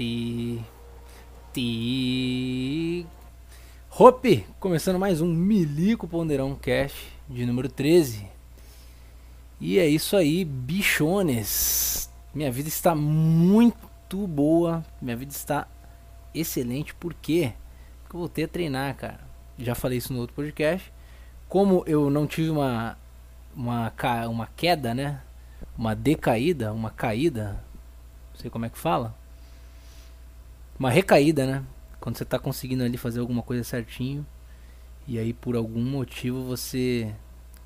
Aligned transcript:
Garati. 0.00 0.64
Ti. 1.52 3.06
Hope, 3.90 4.46
começando 4.58 4.98
mais 4.98 5.20
um 5.20 5.26
Milico 5.26 6.08
Ponderão 6.08 6.54
Cash 6.54 7.08
de 7.28 7.44
número 7.44 7.68
13. 7.68 8.26
E 9.60 9.78
é 9.78 9.86
isso 9.86 10.16
aí, 10.16 10.44
bichones. 10.44 12.10
Minha 12.34 12.50
vida 12.50 12.68
está 12.68 12.94
muito 12.94 14.26
boa. 14.26 14.82
Minha 15.02 15.16
vida 15.16 15.32
está 15.32 15.68
excelente. 16.34 16.94
Por 16.94 17.12
quê? 17.12 17.52
Porque 18.02 18.16
eu 18.16 18.20
voltei 18.20 18.44
a 18.44 18.48
treinar, 18.48 18.96
cara. 18.96 19.20
Já 19.58 19.74
falei 19.74 19.98
isso 19.98 20.14
no 20.14 20.20
outro 20.20 20.34
podcast. 20.34 20.90
Como 21.46 21.84
eu 21.86 22.08
não 22.08 22.26
tive 22.26 22.48
uma, 22.48 22.96
uma, 23.54 23.92
uma 24.28 24.46
queda, 24.56 24.94
né? 24.94 25.20
Uma 25.76 25.94
decaída, 25.94 26.72
uma 26.72 26.90
caída 26.90 27.62
sei 28.40 28.50
como 28.50 28.64
é 28.64 28.70
que 28.70 28.78
fala. 28.78 29.14
Uma 30.80 30.88
recaída, 30.88 31.44
né? 31.44 31.62
Quando 32.00 32.16
você 32.16 32.24
tá 32.24 32.38
conseguindo 32.38 32.82
ali 32.82 32.96
fazer 32.96 33.20
alguma 33.20 33.42
coisa 33.42 33.62
certinho. 33.62 34.24
E 35.06 35.18
aí 35.18 35.34
por 35.34 35.54
algum 35.54 35.82
motivo 35.82 36.42
você 36.42 37.14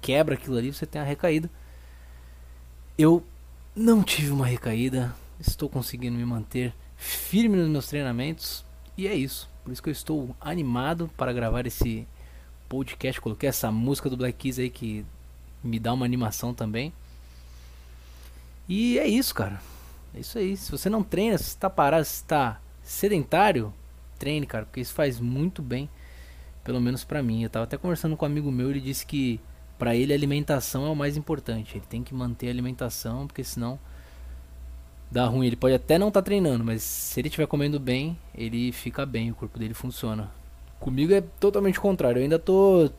quebra 0.00 0.34
aquilo 0.34 0.56
ali, 0.56 0.72
você 0.72 0.84
tem 0.84 1.00
a 1.00 1.04
recaída. 1.04 1.48
Eu 2.98 3.24
não 3.72 4.02
tive 4.02 4.32
uma 4.32 4.44
recaída. 4.44 5.14
Estou 5.38 5.68
conseguindo 5.68 6.16
me 6.16 6.24
manter 6.24 6.74
firme 6.96 7.56
nos 7.56 7.68
meus 7.68 7.86
treinamentos. 7.86 8.64
E 8.98 9.06
é 9.06 9.14
isso. 9.14 9.48
Por 9.62 9.72
isso 9.72 9.80
que 9.80 9.90
eu 9.90 9.92
estou 9.92 10.34
animado 10.40 11.08
para 11.16 11.32
gravar 11.32 11.68
esse 11.68 12.08
podcast. 12.68 13.20
Coloquei 13.20 13.48
essa 13.48 13.70
música 13.70 14.10
do 14.10 14.16
Black 14.16 14.36
Keys 14.36 14.58
aí 14.58 14.70
que 14.70 15.06
me 15.62 15.78
dá 15.78 15.92
uma 15.92 16.05
animação 16.05 16.52
também. 16.52 16.92
E 18.68 18.98
é 18.98 19.06
isso, 19.06 19.33
cara. 19.33 19.62
É 20.12 20.18
isso 20.18 20.36
aí. 20.36 20.56
Se 20.56 20.68
você 20.72 20.90
não 20.90 21.05
treina, 21.05 21.39
se 21.39 21.44
está 21.44 21.70
parado, 21.70 22.05
se 22.05 22.14
está 22.14 22.60
sedentário, 22.84 23.72
treine, 24.18 24.46
cara, 24.46 24.67
porque 24.67 24.80
isso 24.80 24.95
faz 24.95 25.18
muito 25.18 25.61
bem, 25.62 25.89
pelo 26.62 26.80
menos 26.80 27.02
para 27.02 27.22
mim. 27.22 27.42
Eu 27.42 27.50
tava 27.50 27.64
até 27.64 27.77
conversando 27.77 28.17
com 28.17 28.24
um 28.24 28.28
amigo 28.28 28.52
meu, 28.52 28.70
ele 28.70 28.80
disse 28.80 29.05
que 29.05 29.40
para 29.78 29.96
ele 29.96 30.12
a 30.12 30.17
alimentação 30.17 30.86
é 30.86 30.90
o 30.90 30.95
mais 30.95 31.17
importante. 31.17 31.77
Ele 31.77 31.84
tem 31.89 32.02
que 32.02 32.14
manter 32.14 32.46
a 32.48 32.50
alimentação, 32.50 33.27
porque 33.27 33.42
senão 33.42 33.78
dá 35.11 35.27
ruim. 35.27 35.46
Ele 35.46 35.56
pode 35.56 35.74
até 35.74 35.98
não 35.98 36.08
estar 36.08 36.20
tá 36.20 36.24
treinando, 36.24 36.62
mas 36.62 36.83
se 36.83 37.20
ele 37.20 37.28
estiver 37.28 37.46
comendo 37.46 37.80
bem, 37.80 38.17
ele 38.34 38.70
fica 38.70 39.05
bem, 39.05 39.30
o 39.30 39.34
corpo 39.34 39.58
dele 39.58 39.74
funciona. 39.74 40.30
Comigo 40.78 41.12
é 41.12 41.22
totalmente 41.40 41.80
contrário. 41.80 42.18
Eu 42.18 42.22
ainda 42.22 42.39
tô 42.39 42.90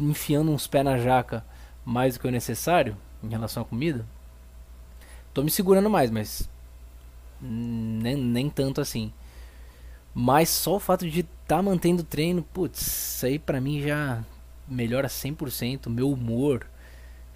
enfiando 0.00 0.50
uns 0.50 0.66
pés 0.66 0.84
na 0.84 0.98
jaca 0.98 1.44
mais 1.84 2.14
do 2.14 2.20
que 2.20 2.26
o 2.26 2.30
necessário 2.30 2.96
em 3.22 3.28
relação 3.28 3.62
à 3.62 3.66
comida. 3.66 4.06
Tô 5.34 5.42
me 5.42 5.50
segurando 5.50 5.90
mais, 5.90 6.10
mas 6.10 6.48
nem, 7.40 8.16
nem 8.16 8.48
tanto 8.48 8.80
assim. 8.80 9.12
Mas 10.18 10.48
só 10.48 10.76
o 10.76 10.80
fato 10.80 11.06
de 11.06 11.20
estar 11.20 11.56
tá 11.56 11.62
mantendo 11.62 12.00
o 12.00 12.04
treino, 12.04 12.42
putz, 12.42 12.80
isso 12.80 13.26
aí 13.26 13.38
pra 13.38 13.60
mim 13.60 13.82
já 13.82 14.24
melhora 14.66 15.08
100%. 15.08 15.90
Meu 15.90 16.10
humor, 16.10 16.66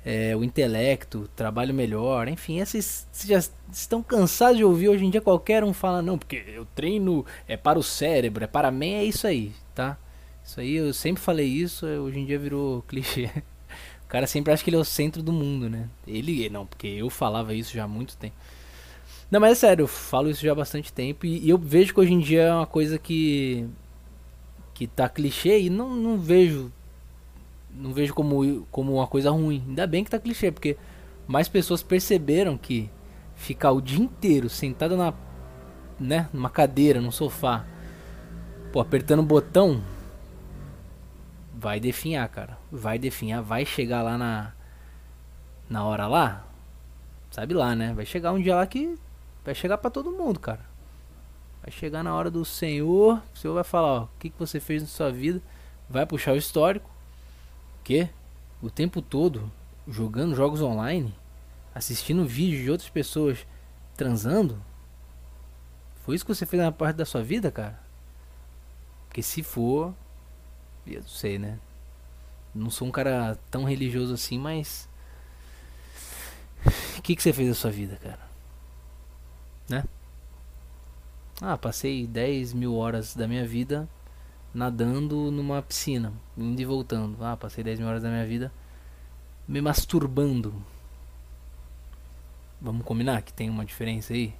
é, 0.03 0.35
o 0.35 0.43
intelecto, 0.43 1.29
trabalho 1.37 1.75
melhor, 1.75 2.27
enfim, 2.27 2.59
esses 2.59 3.07
já 3.27 3.39
estão 3.71 4.03
cansados 4.03 4.57
de 4.57 4.65
ouvir. 4.65 4.89
Hoje 4.89 5.05
em 5.05 5.11
dia 5.11 5.21
qualquer 5.21 5.63
um 5.63 5.75
fala, 5.75 6.01
não, 6.01 6.17
porque 6.17 6.43
eu 6.47 6.65
treino 6.75 7.27
é 7.47 7.55
para 7.55 7.79
o 7.79 7.83
cérebro, 7.83 8.45
é 8.45 8.47
para 8.47 8.71
mim, 8.71 8.95
é 8.95 9.05
isso 9.05 9.27
aí, 9.27 9.53
tá? 9.75 9.99
Isso 10.43 10.59
aí 10.59 10.77
eu 10.77 10.95
sempre 10.95 11.23
falei 11.23 11.49
isso, 11.49 11.85
hoje 11.85 12.19
em 12.19 12.25
dia 12.25 12.39
virou 12.39 12.81
clichê. 12.89 13.29
O 14.05 14.09
cara 14.09 14.27
sempre 14.27 14.55
acha 14.55 14.65
que 14.65 14.71
ele 14.71 14.79
é 14.79 14.81
o 14.81 14.85
centro 14.87 15.23
do 15.23 15.35
mundo, 15.35 15.69
né? 15.69 15.87
Ele, 16.07 16.49
não, 16.49 16.65
porque 16.65 16.87
eu 16.87 17.11
falava 17.11 17.53
isso 17.53 17.75
já 17.75 17.85
há 17.85 17.89
muito 17.89 18.17
tempo. 18.17 18.35
Não, 19.31 19.39
mas 19.41 19.53
é 19.53 19.55
sério, 19.55 19.85
eu 19.85 19.87
falo 19.89 20.29
isso 20.29 20.43
já 20.43 20.53
há 20.53 20.55
bastante 20.55 20.93
tempo 20.93 21.25
e, 21.25 21.39
e 21.39 21.51
eu 21.51 21.59
vejo 21.59 21.95
que 21.95 22.01
hoje 22.01 22.13
em 22.13 22.19
dia 22.19 22.43
é 22.43 22.55
uma 22.55 22.67
coisa 22.67 22.99
que 22.99 23.69
que 24.75 24.87
tá 24.87 25.09
clichê 25.09 25.61
e 25.61 25.71
não, 25.71 25.95
não 25.95 26.19
vejo 26.19 26.73
não 27.73 27.93
vejo 27.93 28.15
como, 28.15 28.67
como 28.71 28.95
uma 28.95 29.07
coisa 29.07 29.31
ruim. 29.31 29.63
Ainda 29.69 29.87
bem 29.87 30.03
que 30.03 30.11
tá 30.11 30.19
clichê, 30.19 30.51
porque 30.51 30.77
mais 31.27 31.49
pessoas 31.49 31.83
perceberam 31.83 32.59
que 32.59 32.91
ficar 33.37 33.73
o 33.73 33.81
dia 33.81 34.01
inteiro 34.01 34.49
sentado 34.49 34.97
na 34.97 35.15
né, 35.99 36.29
numa 36.33 36.49
cadeira, 36.49 37.01
num 37.01 37.11
sofá, 37.11 37.65
pô, 38.73 38.81
apertando 38.81 39.21
o 39.21 39.23
botão 39.23 39.83
vai 41.55 41.79
definhar, 41.79 42.27
cara. 42.31 42.59
Vai 42.73 42.99
definhar, 42.99 43.43
vai 43.43 43.67
chegar 43.67 44.03
lá 44.03 44.17
na 44.17 44.53
na 45.69 45.85
hora 45.85 46.07
lá. 46.07 46.45
Sabe 47.31 47.55
lá, 47.55 47.75
né? 47.77 47.93
Vai 47.95 48.07
chegar 48.07 48.33
um 48.33 48.41
dia 48.41 48.57
lá 48.57 48.67
que 48.67 48.99
Vai 49.45 49.55
chegar 49.55 49.78
para 49.78 49.91
todo 49.91 50.12
mundo, 50.12 50.39
cara. 50.39 50.65
Vai 51.62 51.71
chegar 51.71 52.03
na 52.03 52.15
hora 52.15 52.31
do 52.31 52.45
Senhor, 52.45 53.23
o 53.34 53.39
Senhor 53.39 53.55
vai 53.55 53.65
falar, 53.65 53.89
ó, 53.89 54.03
o 54.05 54.09
que, 54.19 54.31
que 54.31 54.39
você 54.39 54.61
fez 54.61 54.83
na 54.83 54.89
sua 54.89 55.11
vida, 55.11 55.41
vai 55.89 56.06
puxar 56.06 56.33
o 56.33 56.37
histórico. 56.37 56.91
Que? 57.83 58.09
O 58.62 58.71
tempo 58.71 59.00
todo 59.00 59.50
jogando 59.89 60.34
jogos 60.34 60.61
online, 60.61 61.15
assistindo 61.75 62.27
vídeos 62.27 62.62
de 62.62 62.71
outras 62.71 62.91
pessoas 62.91 63.47
transando? 63.97 64.62
Foi 66.05 66.15
isso 66.15 66.25
que 66.25 66.34
você 66.34 66.47
fez 66.47 66.62
na 66.62 66.73
parte 66.73 66.97
da 66.97 67.05
sua 67.05 67.23
vida, 67.23 67.50
cara? 67.50 67.79
Porque 69.06 69.23
se 69.23 69.43
for, 69.43 69.95
eu 70.87 71.00
não 71.00 71.09
sei, 71.09 71.39
né? 71.39 71.59
Não 72.55 72.71
sou 72.71 72.89
um 72.89 72.91
cara 72.91 73.39
tão 73.50 73.65
religioso 73.65 74.15
assim, 74.15 74.39
mas 74.39 74.89
o 76.99 77.03
que, 77.03 77.17
que 77.17 77.23
você 77.23 77.33
fez 77.33 77.49
da 77.49 77.55
sua 77.55 77.71
vida, 77.71 77.97
cara? 77.97 78.31
né? 79.70 79.85
Ah, 81.42 81.56
passei 81.56 82.06
10 82.06 82.52
mil 82.52 82.75
horas 82.75 83.14
da 83.14 83.26
minha 83.26 83.46
vida 83.46 83.88
nadando 84.52 85.31
numa 85.31 85.62
piscina, 85.62 86.12
indo 86.37 86.60
e 86.60 86.64
voltando. 86.64 87.25
Ah, 87.25 87.37
passei 87.37 87.64
10 87.64 87.78
mil 87.78 87.88
horas 87.88 88.02
da 88.02 88.10
minha 88.10 88.26
vida 88.26 88.52
me 89.48 89.60
masturbando. 89.60 90.54
Vamos 92.60 92.84
combinar 92.84 93.22
que 93.22 93.32
tem 93.32 93.48
uma 93.48 93.64
diferença 93.64 94.12
aí? 94.12 94.34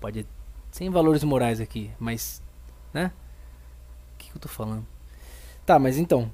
Pode. 0.00 0.26
Sem 0.72 0.90
valores 0.90 1.22
morais 1.22 1.60
aqui, 1.60 1.90
mas. 1.98 2.42
Né? 2.92 3.12
O 4.14 4.18
que, 4.18 4.30
que 4.30 4.36
eu 4.36 4.40
tô 4.40 4.48
falando? 4.48 4.86
Tá, 5.64 5.78
mas 5.78 5.98
então. 5.98 6.30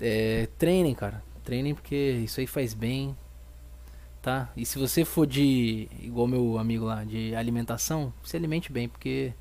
É, 0.00 0.48
treinem, 0.58 0.94
cara. 0.94 1.22
Treinem 1.42 1.74
porque 1.74 1.94
isso 2.24 2.40
aí 2.40 2.46
faz 2.46 2.72
bem 2.72 3.16
tá? 4.24 4.50
E 4.56 4.64
se 4.64 4.78
você 4.78 5.04
for 5.04 5.26
de, 5.26 5.86
igual 6.00 6.26
meu 6.26 6.56
amigo 6.56 6.86
lá, 6.86 7.04
de 7.04 7.34
alimentação, 7.34 8.10
se 8.24 8.34
alimente 8.34 8.72
bem, 8.72 8.88
porque 8.88 9.34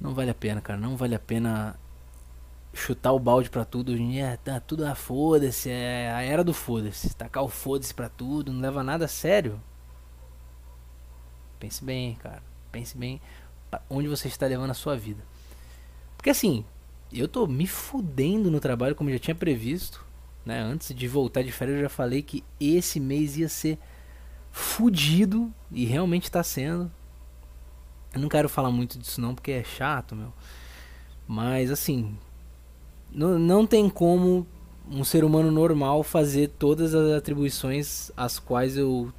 não 0.00 0.14
vale 0.14 0.30
a 0.30 0.34
pena, 0.34 0.60
cara. 0.60 0.78
Não 0.78 0.96
vale 0.96 1.16
a 1.16 1.18
pena 1.18 1.76
chutar 2.72 3.12
o 3.12 3.18
balde 3.18 3.50
pra 3.50 3.64
tudo. 3.64 3.90
Hoje 3.92 4.02
em 4.02 4.12
dia, 4.12 4.38
tá 4.44 4.60
tudo 4.60 4.86
a 4.86 4.94
foda-se, 4.94 5.68
é 5.68 6.12
a 6.12 6.22
era 6.22 6.44
do 6.44 6.54
foda-se. 6.54 7.12
Tacar 7.16 7.42
o 7.42 7.48
foda-se 7.48 7.92
pra 7.92 8.08
tudo, 8.08 8.52
não 8.52 8.60
leva 8.60 8.84
nada 8.84 9.06
a 9.06 9.08
sério. 9.08 9.60
Pense 11.58 11.84
bem, 11.84 12.14
cara. 12.14 12.42
Pense 12.70 12.96
bem 12.96 13.20
onde 13.90 14.06
você 14.06 14.28
está 14.28 14.46
levando 14.46 14.70
a 14.70 14.74
sua 14.74 14.96
vida. 14.96 15.24
Porque 16.16 16.30
assim, 16.30 16.64
eu 17.12 17.26
tô 17.26 17.44
me 17.48 17.66
fudendo 17.66 18.52
no 18.52 18.60
trabalho 18.60 18.94
como 18.94 19.10
eu 19.10 19.14
já 19.14 19.18
tinha 19.18 19.34
previsto. 19.34 20.06
Né? 20.48 20.62
Antes 20.62 20.94
de 20.94 21.06
voltar 21.06 21.42
de 21.42 21.52
férias 21.52 21.76
eu 21.76 21.82
já 21.82 21.88
falei 21.90 22.22
que 22.22 22.42
esse 22.58 22.98
mês 22.98 23.36
ia 23.36 23.50
ser 23.50 23.78
fudido 24.50 25.52
e 25.70 25.84
realmente 25.84 26.24
está 26.24 26.42
sendo. 26.42 26.90
Eu 28.14 28.20
não 28.22 28.30
quero 28.30 28.48
falar 28.48 28.70
muito 28.70 28.98
disso 28.98 29.20
não 29.20 29.34
porque 29.34 29.50
é 29.50 29.62
chato, 29.62 30.16
meu. 30.16 30.32
Mas 31.26 31.70
assim, 31.70 32.16
não, 33.12 33.38
não 33.38 33.66
tem 33.66 33.90
como 33.90 34.46
um 34.90 35.04
ser 35.04 35.22
humano 35.22 35.50
normal 35.50 36.02
fazer 36.02 36.48
todas 36.58 36.94
as 36.94 37.12
atribuições 37.12 38.10
as 38.16 38.38
quais 38.38 38.74
eu 38.74 39.12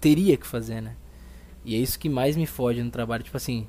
teria 0.00 0.36
que 0.36 0.46
fazer, 0.46 0.80
né? 0.80 0.94
E 1.64 1.74
é 1.74 1.78
isso 1.78 1.98
que 1.98 2.08
mais 2.08 2.36
me 2.36 2.46
fode 2.46 2.80
no 2.80 2.90
trabalho, 2.92 3.24
tipo 3.24 3.36
assim, 3.36 3.66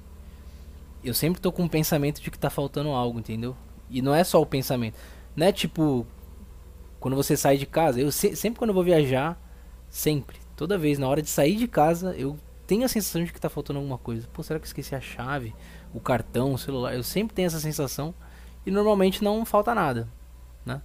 eu 1.04 1.16
sempre 1.16 1.42
tô 1.42 1.52
com 1.52 1.66
o 1.66 1.70
pensamento 1.70 2.22
de 2.22 2.30
que 2.30 2.38
tá 2.38 2.52
faltando 2.52 2.90
algo, 2.90 3.18
entendeu? 3.18 3.58
E 3.90 4.00
não 4.00 4.14
é 4.14 4.24
só 4.24 4.40
o 4.40 4.46
pensamento. 4.46 4.96
Não 5.36 5.48
é 5.48 5.52
tipo, 5.52 6.06
quando 7.04 7.18
você 7.18 7.36
sai 7.36 7.58
de 7.58 7.66
casa, 7.66 8.00
eu 8.00 8.10
se, 8.10 8.34
sempre 8.34 8.58
quando 8.58 8.70
eu 8.70 8.74
vou 8.74 8.84
viajar, 8.84 9.38
sempre, 9.90 10.38
Toda 10.56 10.78
vez, 10.78 10.98
na 10.98 11.10
hora 11.10 11.22
de 11.22 11.30
sair 11.30 11.58
de 11.58 11.68
casa, 11.68 12.16
eu 12.16 12.40
tenho 12.66 12.86
a 12.86 12.88
sensação 12.88 13.22
de 13.22 13.34
que 13.34 13.42
tá 13.42 13.50
faltando 13.50 13.80
alguma 13.80 13.98
coisa. 13.98 14.26
Pô, 14.32 14.42
será 14.42 14.58
que 14.58 14.64
eu 14.64 14.68
esqueci 14.68 14.96
a 14.96 15.02
chave, 15.02 15.54
o 15.94 16.00
cartão, 16.00 16.54
o 16.54 16.58
celular? 16.58 16.96
Eu 16.96 17.04
sempre 17.04 17.36
tenho 17.36 17.48
essa 17.48 17.60
sensação 17.60 18.16
e 18.66 18.72
normalmente 18.72 19.22
não 19.22 19.44
falta 19.44 19.76
nada, 19.76 20.08
né? 20.66 20.82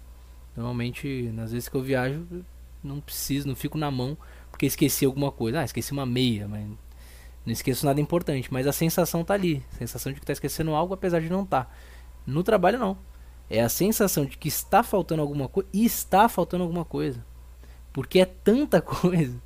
Normalmente, 0.56 1.30
nas 1.32 1.52
vezes 1.52 1.68
que 1.68 1.76
eu 1.76 1.82
viajo, 1.82 2.26
não 2.82 3.00
preciso, 3.00 3.46
não 3.46 3.54
fico 3.54 3.78
na 3.78 3.88
mão 3.88 4.18
porque 4.50 4.66
esqueci 4.66 5.04
alguma 5.04 5.30
coisa. 5.30 5.60
Ah, 5.60 5.64
esqueci 5.64 5.92
uma 5.92 6.04
meia, 6.04 6.48
mas 6.48 6.66
não 7.46 7.52
esqueço 7.52 7.86
nada 7.86 8.00
importante. 8.00 8.52
Mas 8.52 8.66
a 8.66 8.72
sensação 8.72 9.22
tá 9.22 9.34
ali, 9.34 9.62
a 9.74 9.76
sensação 9.76 10.12
de 10.12 10.18
que 10.18 10.26
tá 10.26 10.32
esquecendo 10.32 10.74
algo, 10.74 10.94
apesar 10.94 11.20
de 11.20 11.28
não 11.28 11.44
tá. 11.44 11.70
No 12.26 12.42
trabalho 12.42 12.78
não. 12.78 12.98
É 13.50 13.62
a 13.62 13.68
sensação 13.68 14.26
de 14.26 14.36
que 14.36 14.48
está 14.48 14.82
faltando 14.82 15.22
alguma 15.22 15.48
coisa 15.48 15.68
e 15.72 15.84
está 15.84 16.28
faltando 16.28 16.64
alguma 16.64 16.84
coisa. 16.84 17.24
Porque 17.92 18.20
é 18.20 18.26
tanta 18.26 18.80
coisa 18.82 19.40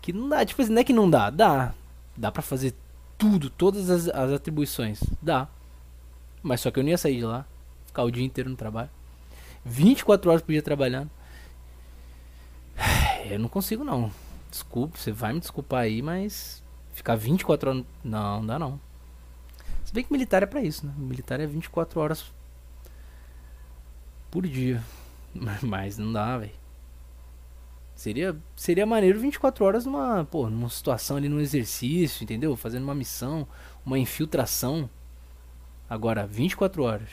que 0.00 0.12
não 0.12 0.28
dá. 0.28 0.44
Tipo 0.44 0.62
assim, 0.62 0.72
não 0.72 0.80
é 0.80 0.84
que 0.84 0.92
não 0.92 1.08
dá, 1.08 1.30
dá. 1.30 1.74
Dá 2.16 2.32
pra 2.32 2.42
fazer 2.42 2.74
tudo, 3.18 3.50
todas 3.50 3.90
as, 3.90 4.08
as 4.08 4.32
atribuições. 4.32 5.02
Dá. 5.20 5.48
Mas 6.42 6.60
só 6.60 6.70
que 6.70 6.78
eu 6.78 6.82
não 6.82 6.90
ia 6.90 6.98
sair 6.98 7.18
de 7.18 7.24
lá. 7.24 7.44
Ficar 7.86 8.04
o 8.04 8.10
dia 8.10 8.24
inteiro 8.24 8.48
no 8.48 8.56
trabalho. 8.56 8.90
24 9.64 10.30
horas 10.30 10.42
por 10.42 10.52
dia 10.52 10.62
trabalhando. 10.62 11.10
Eu 13.28 13.38
não 13.38 13.48
consigo 13.48 13.84
não. 13.84 14.10
Desculpa, 14.50 14.96
você 14.96 15.12
vai 15.12 15.32
me 15.32 15.40
desculpar 15.40 15.82
aí, 15.82 16.00
mas 16.02 16.62
ficar 16.94 17.14
24 17.14 17.70
horas. 17.70 17.84
Não, 18.02 18.38
não 18.38 18.46
dá 18.46 18.58
não. 18.58 18.80
Se 19.84 19.92
bem 19.92 20.02
que 20.02 20.12
militar 20.12 20.42
é 20.42 20.46
pra 20.46 20.62
isso, 20.62 20.86
né? 20.86 20.92
Militar 20.96 21.38
é 21.38 21.46
24 21.46 22.00
horas 22.00 22.32
por 24.30 24.46
dia. 24.46 24.82
Mas 25.62 25.98
não 25.98 26.12
dá, 26.12 26.38
velho. 26.38 26.60
Seria, 27.94 28.34
seria 28.56 28.86
maneiro 28.86 29.20
24 29.20 29.62
horas 29.62 29.84
numa, 29.84 30.24
pô, 30.24 30.48
numa 30.48 30.70
situação 30.70 31.18
ali, 31.18 31.28
num 31.28 31.38
exercício, 31.38 32.24
entendeu? 32.24 32.56
Fazendo 32.56 32.84
uma 32.84 32.94
missão, 32.94 33.46
uma 33.84 33.98
infiltração. 33.98 34.88
Agora, 35.88 36.26
24 36.26 36.82
horas. 36.82 37.10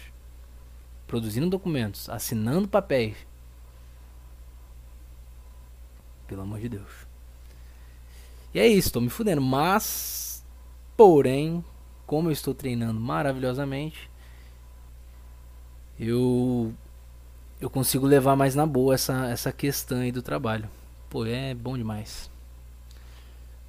Produzindo 1.05 1.49
documentos, 1.49 2.09
assinando 2.09 2.69
papéis. 2.69 3.17
Pelo 6.25 6.43
amor 6.43 6.59
de 6.59 6.69
Deus. 6.69 7.07
E 8.53 8.59
é 8.59 8.67
isso, 8.67 8.91
tô 8.91 9.01
me 9.01 9.09
fudendo. 9.09 9.41
Mas, 9.41 10.41
porém, 10.95 11.63
como 12.05 12.29
eu 12.29 12.33
estou 12.33 12.53
treinando 12.53 12.99
maravilhosamente, 12.99 14.09
eu 15.99 16.73
eu 17.59 17.69
consigo 17.69 18.05
levar 18.05 18.35
mais 18.35 18.53
na 18.53 18.65
boa 18.65 18.93
essa, 18.93 19.27
essa 19.27 19.51
questão 19.51 19.99
aí 19.99 20.11
do 20.11 20.21
trabalho. 20.21 20.69
Pô, 21.09 21.25
é 21.25 21.53
bom 21.53 21.77
demais. 21.77 22.29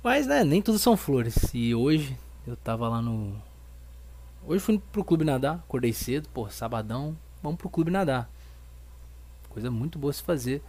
Mas, 0.02 0.26
né, 0.26 0.44
nem 0.44 0.60
tudo 0.60 0.78
são 0.78 0.96
flores. 0.96 1.50
E 1.54 1.74
hoje 1.74 2.16
eu 2.46 2.56
tava 2.56 2.88
lá 2.88 3.00
no. 3.00 3.34
Hoje 4.46 4.62
fui 4.62 4.78
pro 4.92 5.04
clube 5.04 5.24
nadar, 5.24 5.56
acordei 5.56 5.92
cedo, 5.92 6.28
pô, 6.32 6.48
sabadão, 6.48 7.16
vamos 7.42 7.58
pro 7.58 7.68
clube 7.68 7.90
nadar. 7.90 8.30
Coisa 9.50 9.70
muito 9.70 9.98
boa 9.98 10.12
se 10.12 10.22
fazer, 10.22 10.62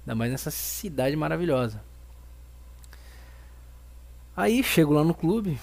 ainda 0.00 0.14
mais 0.14 0.30
nessa 0.30 0.50
cidade 0.50 1.14
maravilhosa. 1.16 1.82
Aí 4.36 4.62
chego 4.62 4.94
lá 4.94 5.04
no 5.04 5.14
clube, 5.14 5.58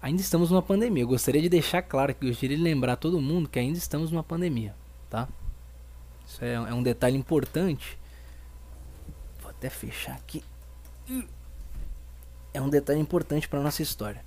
ainda 0.00 0.20
estamos 0.20 0.50
numa 0.50 0.62
pandemia. 0.62 1.02
Eu 1.02 1.08
gostaria 1.08 1.42
de 1.42 1.48
deixar 1.48 1.82
claro 1.82 2.14
que 2.14 2.24
eu 2.24 2.28
gostaria 2.30 2.56
de 2.56 2.62
lembrar 2.62 2.96
todo 2.96 3.20
mundo 3.20 3.48
que 3.48 3.58
ainda 3.58 3.78
estamos 3.78 4.10
numa 4.10 4.22
pandemia, 4.22 4.74
tá? 5.10 5.28
Isso 6.26 6.44
é, 6.44 6.54
é 6.54 6.74
um 6.74 6.82
detalhe 6.82 7.16
importante. 7.16 7.98
Vou 9.40 9.50
até 9.50 9.68
fechar 9.68 10.14
aqui. 10.14 10.42
É 12.54 12.60
um 12.60 12.68
detalhe 12.68 13.00
importante 13.00 13.48
para 13.48 13.60
nossa 13.60 13.82
história. 13.82 14.24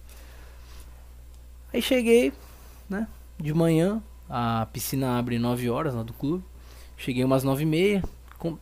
Aí 1.74 1.82
cheguei, 1.82 2.34
né? 2.90 3.08
De 3.38 3.54
manhã, 3.54 4.02
a 4.30 4.68
piscina 4.72 5.18
abre 5.18 5.38
9 5.38 5.70
horas 5.70 5.94
lá 5.94 6.04
do 6.04 6.14
clube. 6.14 6.44
Cheguei 6.98 7.24
umas 7.24 7.44
9 7.44 7.64
e 7.64 7.66
meia. 7.66 8.04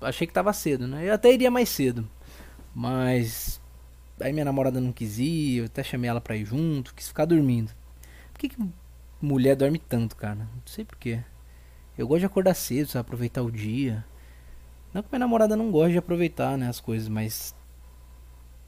Achei 0.02 0.26
que 0.26 0.34
tava 0.34 0.54
cedo, 0.54 0.88
né? 0.88 1.08
Eu 1.08 1.14
até 1.14 1.32
iria 1.32 1.52
mais 1.52 1.70
cedo. 1.70 2.08
Mas 2.74 3.62
aí 4.20 4.32
minha 4.32 4.46
namorada 4.46 4.80
não 4.80 4.92
quis 4.92 5.20
ir, 5.20 5.58
eu 5.58 5.66
até 5.66 5.84
chamei 5.84 6.10
ela 6.10 6.22
pra 6.22 6.36
ir 6.36 6.46
junto, 6.46 6.94
quis 6.96 7.08
ficar 7.08 7.26
dormindo. 7.26 7.72
Por 8.32 8.40
que, 8.40 8.50
que 8.50 8.58
mulher 9.22 9.56
dorme 9.56 9.80
tanto, 9.80 10.16
cara? 10.16 10.36
Não 10.36 10.62
sei 10.66 10.86
porquê. 10.86 11.20
Eu 11.98 12.08
gosto 12.08 12.22
de 12.22 12.26
acordar 12.26 12.54
cedo, 12.54 12.88
sabe? 12.88 13.02
Aproveitar 13.02 13.42
o 13.42 13.52
dia. 13.52 14.04
Não 14.94 15.02
que 15.02 15.10
minha 15.12 15.20
namorada 15.20 15.56
não 15.56 15.72
gosta 15.72 15.92
de 15.92 15.98
aproveitar, 15.98 16.58
né, 16.58 16.68
as 16.68 16.80
coisas, 16.80 17.08
mas. 17.08 17.56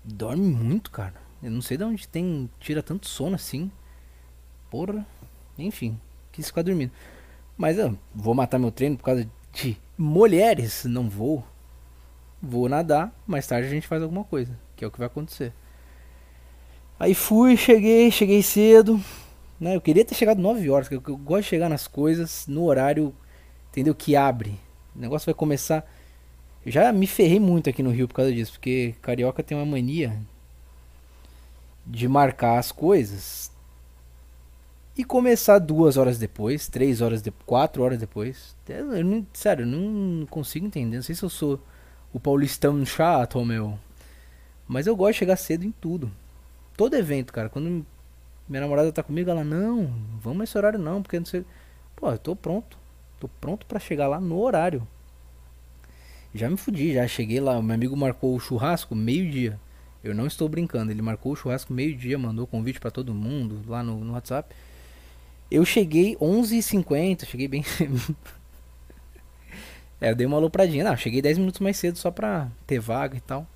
Dorme 0.04 0.48
muito, 0.48 0.92
cara. 0.92 1.16
Eu 1.42 1.52
não 1.52 1.62
sei 1.62 1.78
de 1.78 1.84
onde 1.84 2.08
tem. 2.08 2.50
Tira 2.60 2.84
tanto 2.84 3.08
sono 3.08 3.36
assim. 3.36 3.72
Porra. 4.70 5.06
Enfim, 5.58 6.00
quis 6.32 6.48
ficar 6.48 6.62
dormindo. 6.62 6.92
Mas 7.58 7.78
eu 7.78 7.98
vou 8.14 8.36
matar 8.36 8.60
meu 8.60 8.72
treino 8.72 8.98
por 8.98 9.04
causa 9.04 9.28
de 9.54 9.78
mulheres. 9.98 10.86
Não 10.86 11.10
vou. 11.10 11.44
Vou 12.42 12.70
nadar. 12.70 13.14
Mais 13.26 13.48
tarde 13.48 13.68
a 13.68 13.72
gente 13.72 13.88
faz 13.88 14.04
alguma 14.04 14.24
coisa. 14.24 14.58
Que 14.76 14.84
é 14.84 14.88
o 14.88 14.92
que 14.92 15.00
vai 15.00 15.08
acontecer. 15.08 15.54
Aí 17.00 17.14
fui, 17.14 17.58
cheguei, 17.58 18.12
cheguei 18.12 18.42
cedo. 18.44 19.02
Né? 19.60 19.76
Eu 19.76 19.82
queria 19.82 20.06
ter 20.06 20.16
chegado 20.16 20.42
9 20.42 20.70
horas, 20.70 20.88
porque 20.88 21.12
eu 21.12 21.18
gosto 21.18 21.44
de 21.44 21.50
chegar 21.50 21.70
nas 21.70 21.88
coisas 21.88 22.46
no 22.48 22.64
horário, 22.66 23.14
entendeu? 23.76 23.94
Que 23.94 24.16
abre. 24.16 24.60
O 24.96 25.00
negócio 25.00 25.26
vai 25.26 25.34
começar. 25.34 25.86
Eu 26.66 26.72
já 26.72 26.92
me 26.92 27.06
ferrei 27.06 27.40
muito 27.40 27.70
aqui 27.70 27.84
no 27.84 27.92
Rio 27.92 28.08
por 28.08 28.16
causa 28.16 28.34
disso, 28.34 28.54
porque 28.54 28.96
carioca 29.02 29.44
tem 29.44 29.58
uma 29.58 29.66
mania 29.66 30.18
de 31.86 32.08
marcar 32.08 32.58
as 32.58 32.72
coisas 32.72 33.52
e 34.98 35.04
começar 35.04 35.60
duas 35.60 35.98
horas 35.98 36.18
depois, 36.18 36.68
três 36.68 37.02
horas 37.02 37.22
depois, 37.22 37.46
quatro 37.46 37.84
horas 37.84 38.00
depois. 38.00 38.56
Eu 38.68 39.04
não, 39.04 39.28
sério, 39.34 39.64
eu 39.64 39.68
não 39.68 40.26
consigo 40.26 40.66
entender. 40.66 40.96
Não 40.96 41.04
sei 41.04 41.14
se 41.14 41.24
eu 41.24 41.30
sou 41.30 41.60
o 42.14 42.20
paulistão 42.20 42.84
chato 42.86 43.44
meu. 43.44 43.78
Mas 44.68 44.88
eu 44.88 44.96
gosto 44.96 45.14
de 45.14 45.20
chegar 45.20 45.36
cedo 45.36 45.66
em 45.66 45.72
tudo. 45.72 46.10
Todo 46.78 46.96
evento, 46.96 47.34
cara. 47.34 47.50
Quando 47.50 47.86
minha 48.48 48.62
namorada 48.62 48.92
tá 48.92 49.04
comigo, 49.04 49.30
ela, 49.30 49.44
não, 49.44 49.94
vamos 50.22 50.40
nesse 50.40 50.58
horário 50.58 50.80
não, 50.80 51.02
porque 51.02 51.20
não 51.20 51.26
sei. 51.26 51.46
Pô, 51.96 52.12
eu 52.12 52.18
tô 52.18 52.36
pronto. 52.36 52.78
Tô 53.26 53.30
pronto 53.42 53.66
para 53.66 53.80
chegar 53.80 54.08
lá 54.08 54.20
no 54.20 54.40
horário. 54.40 54.88
Já 56.32 56.48
me 56.48 56.58
fudi, 56.58 56.94
já 56.94 57.08
cheguei 57.08 57.40
lá. 57.40 57.60
Meu 57.60 57.74
amigo 57.74 57.98
marcou 57.98 58.36
o 58.36 58.40
churrasco 58.40 58.94
meio-dia. 58.94 59.60
Eu 60.04 60.14
não 60.14 60.28
estou 60.28 60.48
brincando, 60.48 60.92
ele 60.92 61.02
marcou 61.02 61.32
o 61.32 61.36
churrasco 61.36 61.74
meio-dia, 61.74 62.20
mandou 62.20 62.46
convite 62.46 62.80
para 62.80 62.92
todo 62.92 63.16
mundo 63.16 63.64
lá 63.68 63.82
no, 63.82 63.98
no 63.98 64.14
WhatsApp. 64.14 64.56
Eu 65.50 65.66
cheguei 65.66 66.16
11h50, 66.18 67.26
cheguei 67.26 67.48
bem. 67.48 67.66
é, 70.00 70.12
eu 70.12 70.16
dei 70.16 70.28
uma 70.28 70.38
alopradinha. 70.38 70.84
Não, 70.84 70.96
cheguei 70.96 71.20
10 71.20 71.40
minutos 71.40 71.60
mais 71.60 71.78
cedo 71.78 71.98
só 71.98 72.12
pra 72.12 72.48
ter 72.68 72.80
vaga 72.80 73.18
e 73.18 73.22
tal. 73.22 73.48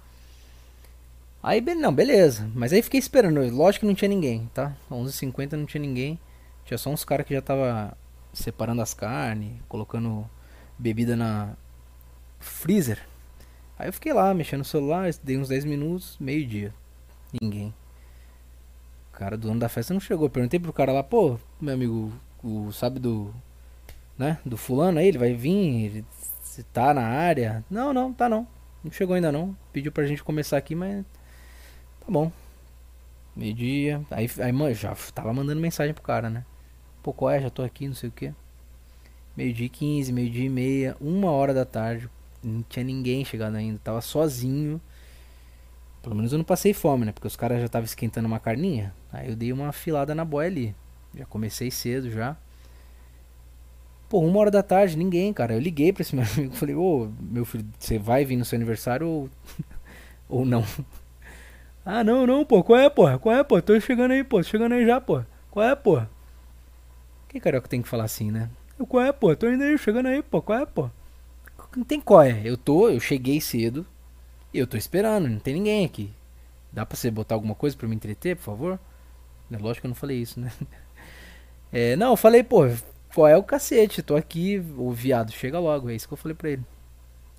Aí, 1.43 1.61
não, 1.61 1.93
beleza. 1.93 2.49
Mas 2.55 2.73
aí 2.73 2.81
fiquei 2.81 2.99
esperando. 2.99 3.39
Lógico 3.55 3.81
que 3.81 3.87
não 3.87 3.93
tinha 3.93 4.09
ninguém, 4.09 4.49
tá? 4.51 4.75
11h50 4.89 5.51
não 5.51 5.67
tinha 5.67 5.79
ninguém. 5.79 6.19
Tinha 6.65 6.77
só 6.79 6.89
uns 6.89 7.05
caras 7.05 7.27
que 7.27 7.35
já 7.35 7.41
tava 7.41 7.95
separando 8.33 8.81
as 8.81 8.93
carnes, 8.93 9.53
colocando 9.67 10.29
bebida 10.77 11.15
na 11.15 11.53
freezer. 12.39 13.05
Aí 13.77 13.87
eu 13.87 13.93
fiquei 13.93 14.13
lá, 14.13 14.33
mexendo 14.33 14.59
no 14.59 14.65
celular, 14.65 15.09
dei 15.23 15.37
uns 15.37 15.47
10 15.47 15.65
minutos, 15.65 16.17
meio-dia. 16.19 16.73
Ninguém. 17.41 17.73
O 19.13 19.17
cara 19.17 19.37
do 19.37 19.47
dono 19.47 19.59
da 19.59 19.69
festa 19.69 19.93
não 19.93 20.01
chegou. 20.01 20.29
Perguntei 20.29 20.59
pro 20.59 20.73
cara 20.73 20.91
lá, 20.91 21.03
pô, 21.03 21.37
meu 21.59 21.73
amigo, 21.73 22.11
o 22.43 22.71
sabe 22.71 22.99
do. 22.99 23.33
Né? 24.17 24.37
Do 24.45 24.57
fulano 24.57 24.99
aí, 24.99 25.07
ele 25.07 25.17
vai 25.17 25.33
vir, 25.33 25.85
ele 25.85 26.05
se 26.43 26.63
tá 26.63 26.93
na 26.93 27.05
área. 27.05 27.63
Não, 27.69 27.93
não, 27.93 28.13
tá 28.13 28.27
não. 28.27 28.47
Não 28.83 28.91
chegou 28.91 29.15
ainda 29.15 29.31
não. 29.31 29.55
Pediu 29.71 29.91
pra 29.91 30.05
gente 30.05 30.23
começar 30.23 30.57
aqui, 30.57 30.75
mas 30.75 31.05
Tá 32.09 32.11
bom. 32.11 32.31
Meio-dia. 33.35 34.01
Aí, 34.09 34.27
aí 34.39 34.73
já 34.73 34.95
tava 35.13 35.31
mandando 35.31 35.61
mensagem 35.61 35.93
pro 35.93 36.01
cara, 36.01 36.27
né? 36.27 36.43
Pô, 37.01 37.13
qual 37.13 37.31
é? 37.31 37.41
Já 37.41 37.49
tô 37.49 37.61
aqui, 37.61 37.87
não 37.87 37.95
sei 37.95 38.09
o 38.09 38.11
que. 38.11 38.33
Meio-dia 39.35 39.67
e 39.67 39.69
15, 39.69 40.11
meio-dia 40.11 40.45
e 40.45 40.49
meia, 40.49 40.97
uma 40.99 41.31
hora 41.31 41.53
da 41.53 41.65
tarde. 41.65 42.09
Não 42.43 42.61
tinha 42.63 42.83
ninguém 42.83 43.23
chegando 43.23 43.55
ainda. 43.55 43.79
Tava 43.83 44.01
sozinho. 44.01 44.81
Pelo 46.01 46.15
menos 46.15 46.31
eu 46.31 46.37
não 46.37 46.45
passei 46.45 46.73
fome, 46.73 47.05
né? 47.05 47.11
Porque 47.11 47.27
os 47.27 47.35
caras 47.35 47.59
já 47.59 47.65
estavam 47.65 47.85
esquentando 47.85 48.27
uma 48.27 48.39
carninha. 48.39 48.93
Aí 49.11 49.29
eu 49.29 49.35
dei 49.35 49.51
uma 49.51 49.71
filada 49.71 50.13
na 50.15 50.23
boia 50.25 50.47
ali. 50.47 50.75
Já 51.15 51.25
comecei 51.25 51.71
cedo 51.71 52.09
já. 52.09 52.37
Pô, 54.09 54.19
uma 54.21 54.39
hora 54.39 54.51
da 54.51 54.63
tarde, 54.63 54.97
ninguém, 54.97 55.31
cara. 55.31 55.53
Eu 55.53 55.59
liguei 55.59 55.93
pra 55.93 56.01
esse 56.01 56.15
meu 56.15 56.25
amigo. 56.33 56.53
Falei, 56.55 56.75
ô, 56.75 57.09
meu 57.19 57.45
filho, 57.45 57.65
você 57.77 57.97
vai 57.99 58.25
vir 58.25 58.37
no 58.37 58.45
seu 58.45 58.55
aniversário 58.57 59.07
ou, 59.07 59.29
ou 60.27 60.45
não? 60.45 60.63
Ah, 61.85 62.03
não, 62.03 62.27
não, 62.27 62.45
pô. 62.45 62.63
Qual 62.63 62.77
é, 62.77 62.87
porra? 62.87 63.17
Qual 63.17 63.33
é, 63.33 63.43
pô? 63.43 63.59
Tô 63.61 63.79
chegando 63.79 64.11
aí, 64.11 64.23
pô. 64.23 64.43
Chegando 64.43 64.73
aí 64.73 64.85
já, 64.85 65.01
pô. 65.01 65.23
Qual 65.49 65.65
é, 65.65 65.75
pô? 65.75 66.03
Que 67.29 67.39
carioca 67.39 67.67
tem 67.67 67.81
que 67.81 67.87
falar 67.87 68.05
assim, 68.05 68.31
né? 68.31 68.49
Eu, 68.77 68.87
qual 68.87 69.03
é, 69.05 69.13
pô? 69.13 69.35
Tô 69.35 69.47
indo 69.47 69.63
aí, 69.63 69.77
chegando 69.77 70.07
aí, 70.07 70.21
pô. 70.23 70.41
Qual 70.41 70.59
é, 70.59 70.65
pô? 70.65 70.89
Não 71.77 71.83
tem 71.83 72.01
qual 72.01 72.23
é. 72.23 72.41
Eu 72.43 72.57
tô, 72.57 72.89
eu 72.89 72.99
cheguei 72.99 73.39
cedo. 73.39 73.85
E 74.51 74.57
eu 74.57 74.65
tô 74.65 74.75
esperando, 74.75 75.29
não 75.29 75.39
tem 75.39 75.53
ninguém 75.53 75.85
aqui. 75.85 76.11
Dá 76.73 76.85
pra 76.85 76.97
você 76.97 77.11
botar 77.11 77.35
alguma 77.35 77.53
coisa 77.53 77.77
pra 77.77 77.87
me 77.87 77.95
entreter, 77.95 78.35
por 78.35 78.43
favor? 78.43 78.79
É 79.51 79.57
lógico 79.57 79.81
que 79.81 79.87
eu 79.87 79.89
não 79.89 79.95
falei 79.95 80.17
isso, 80.17 80.39
né? 80.39 80.51
É, 81.71 81.95
não, 81.95 82.09
eu 82.13 82.17
falei, 82.17 82.43
pô, 82.43 82.61
qual 83.13 83.27
é 83.27 83.37
o 83.37 83.43
cacete? 83.43 84.01
Tô 84.01 84.15
aqui, 84.15 84.57
o 84.75 84.91
viado, 84.91 85.31
chega 85.31 85.59
logo. 85.59 85.87
É 85.87 85.93
isso 85.93 86.07
que 86.07 86.13
eu 86.15 86.17
falei 86.17 86.33
pra 86.33 86.49
ele. 86.49 86.63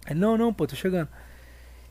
ele 0.09 0.21
não, 0.21 0.39
não, 0.39 0.55
pô, 0.55 0.69
tô 0.69 0.77
chegando. 0.77 1.09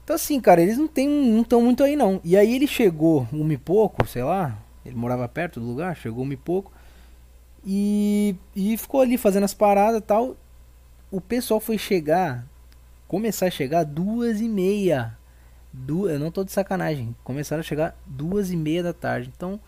Então 0.06 0.16
assim, 0.16 0.40
cara, 0.40 0.62
eles 0.62 0.78
não 0.78 0.88
tem, 0.88 1.10
não 1.10 1.42
estão 1.42 1.62
muito 1.62 1.84
aí 1.84 1.98
não. 1.98 2.22
E 2.24 2.38
aí 2.38 2.56
ele 2.56 2.66
chegou 2.66 3.28
um 3.34 3.52
e 3.52 3.58
pouco, 3.58 4.08
sei 4.08 4.24
lá, 4.24 4.58
ele 4.86 4.96
morava 4.96 5.28
perto 5.28 5.60
do 5.60 5.66
lugar, 5.66 5.98
chegou 5.98 6.24
um 6.24 6.32
e 6.32 6.38
pouco. 6.38 6.72
E, 7.66 8.36
e 8.56 8.78
ficou 8.78 9.02
ali 9.02 9.18
fazendo 9.18 9.44
as 9.44 9.54
paradas 9.54 10.00
e 10.00 10.04
tal. 10.04 10.38
O 11.12 11.20
pessoal 11.20 11.60
foi 11.60 11.78
chegar, 11.78 12.46
começar 13.08 13.48
a 13.48 13.52
chegar 13.52 13.84
duas 13.84 14.40
e 14.42 14.48
meia. 14.48 15.18
Du, 15.72 16.10
eu 16.10 16.20
não 16.20 16.32
tô 16.32 16.44
de 16.44 16.52
sacanagem. 16.52 17.16
Começaram 17.24 17.62
a 17.62 17.64
chegar 17.64 17.96
duas 18.06 18.52
e 18.52 18.56
meia 18.56 18.84
da 18.84 18.94
tarde. 18.94 19.32
Então, 19.36 19.60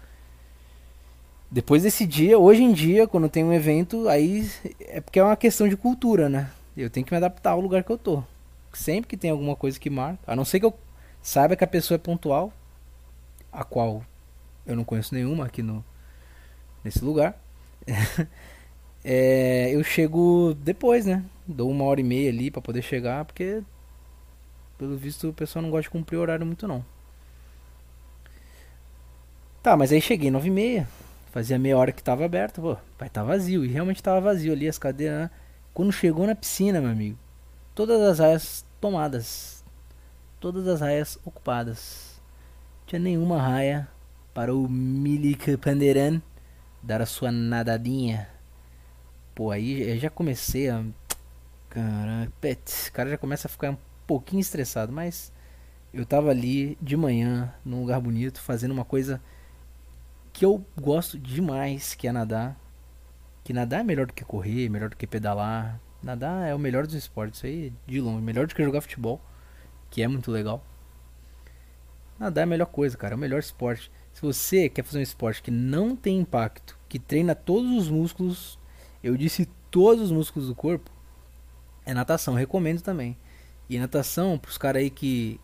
depois 1.49 1.83
desse 1.83 2.05
dia, 2.05 2.39
hoje 2.39 2.63
em 2.63 2.71
dia, 2.71 3.07
quando 3.07 3.27
tem 3.27 3.43
um 3.43 3.53
evento, 3.53 4.07
aí 4.07 4.49
é 4.79 5.01
porque 5.01 5.19
é 5.19 5.23
uma 5.23 5.35
questão 5.35 5.67
de 5.67 5.75
cultura, 5.75 6.29
né? 6.29 6.49
Eu 6.77 6.89
tenho 6.89 7.05
que 7.05 7.11
me 7.11 7.17
adaptar 7.17 7.51
ao 7.51 7.59
lugar 7.59 7.83
que 7.83 7.91
eu 7.91 7.97
tô. 7.97 8.23
Sempre 8.73 9.09
que 9.09 9.17
tem 9.17 9.29
alguma 9.29 9.55
coisa 9.55 9.77
que 9.77 9.89
marca, 9.89 10.19
a 10.25 10.35
não 10.35 10.45
ser 10.45 10.59
que 10.61 10.65
eu 10.65 10.73
saiba 11.21 11.55
que 11.55 11.63
a 11.63 11.67
pessoa 11.67 11.95
é 11.95 11.99
pontual, 11.99 12.53
a 13.51 13.65
qual 13.65 14.01
eu 14.65 14.75
não 14.75 14.85
conheço 14.85 15.13
nenhuma 15.13 15.45
aqui 15.45 15.61
no 15.61 15.83
nesse 16.83 17.03
lugar. 17.03 17.40
é, 19.03 19.71
eu 19.73 19.83
chego 19.83 20.53
depois, 20.55 21.05
né? 21.05 21.23
Dou 21.47 21.69
uma 21.69 21.83
hora 21.85 21.99
e 21.99 22.03
meia 22.03 22.29
ali 22.29 22.51
para 22.51 22.61
poder 22.61 22.81
chegar, 22.81 23.25
porque 23.25 23.61
pelo 24.77 24.97
visto 24.97 25.29
o 25.29 25.33
pessoal 25.33 25.61
não 25.61 25.69
gosta 25.69 25.83
de 25.83 25.89
cumprir 25.89 26.17
o 26.17 26.21
horário 26.21 26.45
muito 26.45 26.67
não. 26.67 26.83
Tá, 29.61 29.77
mas 29.77 29.91
aí 29.91 30.01
cheguei 30.01 30.31
nove 30.31 30.47
e 30.47 30.51
meia. 30.51 30.87
Fazia 31.31 31.59
meia 31.59 31.77
hora 31.77 31.91
que 31.91 32.03
tava 32.03 32.25
aberto, 32.25 32.61
pô, 32.61 32.75
vai 32.97 33.09
tá 33.09 33.23
vazio. 33.23 33.63
E 33.63 33.67
realmente 33.67 34.01
tava 34.01 34.19
vazio 34.19 34.51
ali 34.51 34.67
as 34.67 34.77
cadeiras, 34.77 35.19
né? 35.19 35.29
Quando 35.73 35.91
chegou 35.91 36.25
na 36.25 36.35
piscina, 36.35 36.81
meu 36.81 36.89
amigo, 36.89 37.17
todas 37.75 38.01
as 38.01 38.19
raias 38.19 38.65
tomadas. 38.81 39.63
Todas 40.39 40.67
as 40.67 40.81
raias 40.81 41.19
ocupadas. 41.23 42.19
Não 42.79 42.87
tinha 42.87 42.99
nenhuma 42.99 43.39
raia 43.39 43.87
para 44.33 44.53
o 44.53 44.67
Milik 44.67 45.55
Panderan 45.57 46.21
dar 46.81 47.01
a 47.01 47.05
sua 47.05 47.31
nadadinha. 47.31 48.27
Pô, 49.35 49.51
aí 49.51 49.81
eu 49.89 49.97
já 49.99 50.09
comecei 50.09 50.69
a. 50.69 50.83
Caraca, 51.69 52.31
o 52.89 52.91
cara 52.91 53.09
já 53.09 53.17
começa 53.17 53.47
a 53.47 53.51
ficar 53.51 53.71
um 53.71 53.77
pouquinho 54.05 54.41
estressado, 54.41 54.91
mas 54.91 55.31
eu 55.93 56.05
tava 56.05 56.29
ali 56.29 56.77
de 56.81 56.97
manhã, 56.97 57.53
num 57.63 57.81
lugar 57.81 57.99
bonito, 58.01 58.41
fazendo 58.41 58.71
uma 58.71 58.85
coisa 58.85 59.21
que 60.33 60.45
eu 60.45 60.65
gosto 60.79 61.17
demais, 61.17 61.93
que 61.93 62.07
é 62.07 62.11
nadar. 62.11 62.57
Que 63.43 63.53
nadar 63.53 63.81
é 63.81 63.83
melhor 63.83 64.05
do 64.07 64.13
que 64.13 64.23
correr, 64.23 64.69
melhor 64.69 64.89
do 64.89 64.97
que 64.97 65.07
pedalar. 65.07 65.79
Nadar 66.01 66.47
é 66.47 66.55
o 66.55 66.59
melhor 66.59 66.85
dos 66.85 66.95
esportes, 66.95 67.43
aí 67.43 67.73
de 67.85 68.01
longe, 68.01 68.21
melhor 68.21 68.47
do 68.47 68.55
que 68.55 68.63
jogar 68.63 68.81
futebol, 68.81 69.21
que 69.89 70.01
é 70.01 70.07
muito 70.07 70.31
legal. 70.31 70.63
Nadar 72.17 72.41
é 72.41 72.43
a 72.43 72.47
melhor 72.47 72.67
coisa, 72.67 72.97
cara, 72.97 73.13
é 73.13 73.17
o 73.17 73.19
melhor 73.19 73.39
esporte. 73.39 73.91
Se 74.13 74.21
você 74.21 74.69
quer 74.69 74.83
fazer 74.83 74.99
um 74.99 75.03
esporte 75.03 75.41
que 75.41 75.51
não 75.51 75.95
tem 75.95 76.19
impacto, 76.19 76.77
que 76.87 76.99
treina 76.99 77.33
todos 77.33 77.71
os 77.71 77.89
músculos, 77.89 78.59
eu 79.03 79.17
disse 79.17 79.47
todos 79.69 80.05
os 80.05 80.11
músculos 80.11 80.47
do 80.47 80.55
corpo, 80.55 80.91
é 81.85 81.93
natação. 81.93 82.33
Recomendo 82.33 82.81
também. 82.81 83.17
E 83.69 83.79
natação, 83.79 84.37
pros 84.37 84.57
caras 84.57 84.81
aí 84.81 84.89
que 84.89 85.39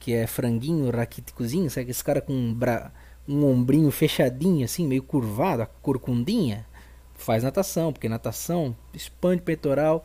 que 0.00 0.14
é 0.14 0.26
franguinho, 0.26 0.90
raquíticozinho, 0.90 1.70
sabe? 1.70 1.90
Esse 1.90 2.02
cara 2.02 2.22
com 2.22 2.32
um, 2.32 2.54
bra... 2.54 2.90
um 3.28 3.44
ombrinho 3.44 3.90
fechadinho, 3.90 4.64
assim, 4.64 4.86
meio 4.86 5.02
curvado, 5.02 5.62
a 5.62 5.66
corcundinha, 5.66 6.66
faz 7.14 7.44
natação, 7.44 7.92
porque 7.92 8.08
natação 8.08 8.74
expande 8.94 9.42
o 9.42 9.44
peitoral, 9.44 10.04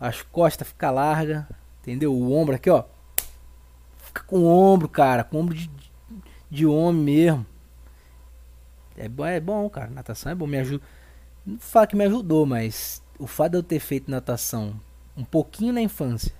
as 0.00 0.22
costas 0.22 0.66
ficam 0.66 0.94
largas, 0.94 1.44
entendeu? 1.82 2.14
O 2.14 2.32
ombro 2.32 2.54
aqui, 2.54 2.70
ó, 2.70 2.84
fica 3.98 4.22
com 4.22 4.38
o 4.38 4.46
ombro, 4.46 4.88
cara, 4.88 5.22
com 5.22 5.36
o 5.36 5.40
ombro 5.40 5.54
de, 5.54 5.70
de 6.50 6.66
homem 6.66 7.02
mesmo. 7.02 7.46
É 8.96 9.08
bom, 9.08 9.26
é 9.26 9.40
bom, 9.40 9.68
cara. 9.68 9.90
Natação 9.90 10.32
é 10.32 10.34
bom. 10.34 10.46
Me 10.46 10.58
ajuda. 10.58 10.84
Não 11.44 11.58
fala 11.58 11.86
que 11.86 11.96
me 11.96 12.04
ajudou, 12.04 12.46
mas 12.46 13.02
o 13.18 13.26
fato 13.26 13.52
de 13.52 13.58
eu 13.58 13.62
ter 13.62 13.78
feito 13.78 14.10
natação 14.10 14.80
um 15.16 15.24
pouquinho 15.24 15.72
na 15.72 15.80
infância, 15.80 16.32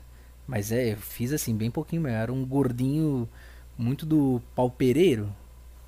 mas 0.46 0.70
é, 0.70 0.92
eu 0.92 0.96
fiz 0.96 1.32
assim, 1.32 1.56
bem 1.56 1.70
pouquinho 1.70 2.02
mesmo. 2.02 2.16
Era 2.16 2.32
um 2.32 2.44
gordinho 2.44 3.28
muito 3.76 4.06
do 4.06 4.40
pau 4.54 4.70
pereiro. 4.70 5.32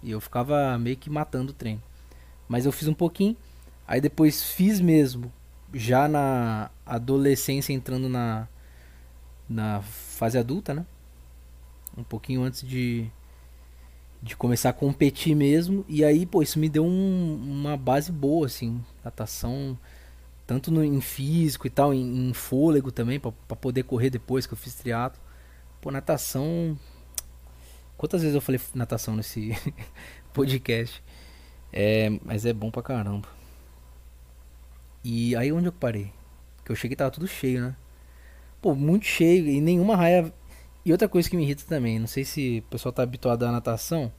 E 0.02 0.10
eu 0.10 0.20
ficava 0.20 0.78
meio 0.78 0.96
que 0.96 1.10
matando 1.10 1.50
o 1.50 1.54
treino. 1.54 1.82
Mas 2.48 2.64
eu 2.66 2.72
fiz 2.72 2.88
um 2.88 2.94
pouquinho. 2.94 3.36
Aí 3.86 4.00
depois 4.00 4.44
fiz 4.44 4.80
mesmo. 4.80 5.32
Já 5.72 6.08
na 6.08 6.70
adolescência, 6.86 7.72
entrando 7.72 8.08
na, 8.08 8.48
na 9.48 9.82
fase 9.82 10.38
adulta, 10.38 10.72
né? 10.74 10.86
Um 11.96 12.04
pouquinho 12.04 12.42
antes 12.42 12.66
de, 12.66 13.10
de 14.22 14.36
começar 14.36 14.70
a 14.70 14.72
competir 14.72 15.34
mesmo. 15.34 15.84
E 15.88 16.04
aí, 16.04 16.26
pô, 16.26 16.42
isso 16.42 16.58
me 16.58 16.68
deu 16.68 16.84
um, 16.84 17.34
uma 17.42 17.76
base 17.76 18.10
boa, 18.10 18.46
assim, 18.46 18.82
natação, 19.04 19.78
tanto 20.46 20.70
no, 20.70 20.84
em 20.84 21.00
físico 21.00 21.66
e 21.66 21.70
tal, 21.70 21.94
em, 21.94 22.28
em 22.28 22.32
fôlego 22.32 22.90
também, 22.90 23.20
para 23.20 23.32
poder 23.56 23.84
correr 23.84 24.10
depois 24.10 24.46
que 24.46 24.52
eu 24.54 24.58
fiz 24.58 24.74
triatlo. 24.74 25.20
Pô, 25.80 25.90
natação. 25.90 26.78
Quantas 27.96 28.22
vezes 28.22 28.34
eu 28.34 28.40
falei 28.40 28.60
natação 28.74 29.16
nesse 29.16 29.52
podcast? 30.32 31.02
É, 31.72 32.10
mas 32.24 32.46
é 32.46 32.52
bom 32.52 32.70
pra 32.70 32.82
caramba. 32.82 33.28
E 35.04 35.36
aí 35.36 35.52
onde 35.52 35.66
eu 35.66 35.72
parei? 35.72 36.12
Que 36.64 36.72
eu 36.72 36.76
cheguei 36.76 36.96
tava 36.96 37.10
tudo 37.10 37.26
cheio, 37.26 37.60
né? 37.60 37.76
Pô, 38.60 38.74
muito 38.74 39.06
cheio 39.06 39.46
e 39.46 39.60
nenhuma 39.60 39.96
raia 39.96 40.32
e 40.88 40.92
outra 40.92 41.06
coisa 41.06 41.28
que 41.28 41.36
me 41.36 41.42
irrita 41.42 41.64
também, 41.68 41.98
não 41.98 42.06
sei 42.06 42.24
se 42.24 42.64
o 42.66 42.70
pessoal 42.70 42.88
está 42.88 43.02
habituado 43.02 43.44
à 43.44 43.52
natação. 43.52 44.10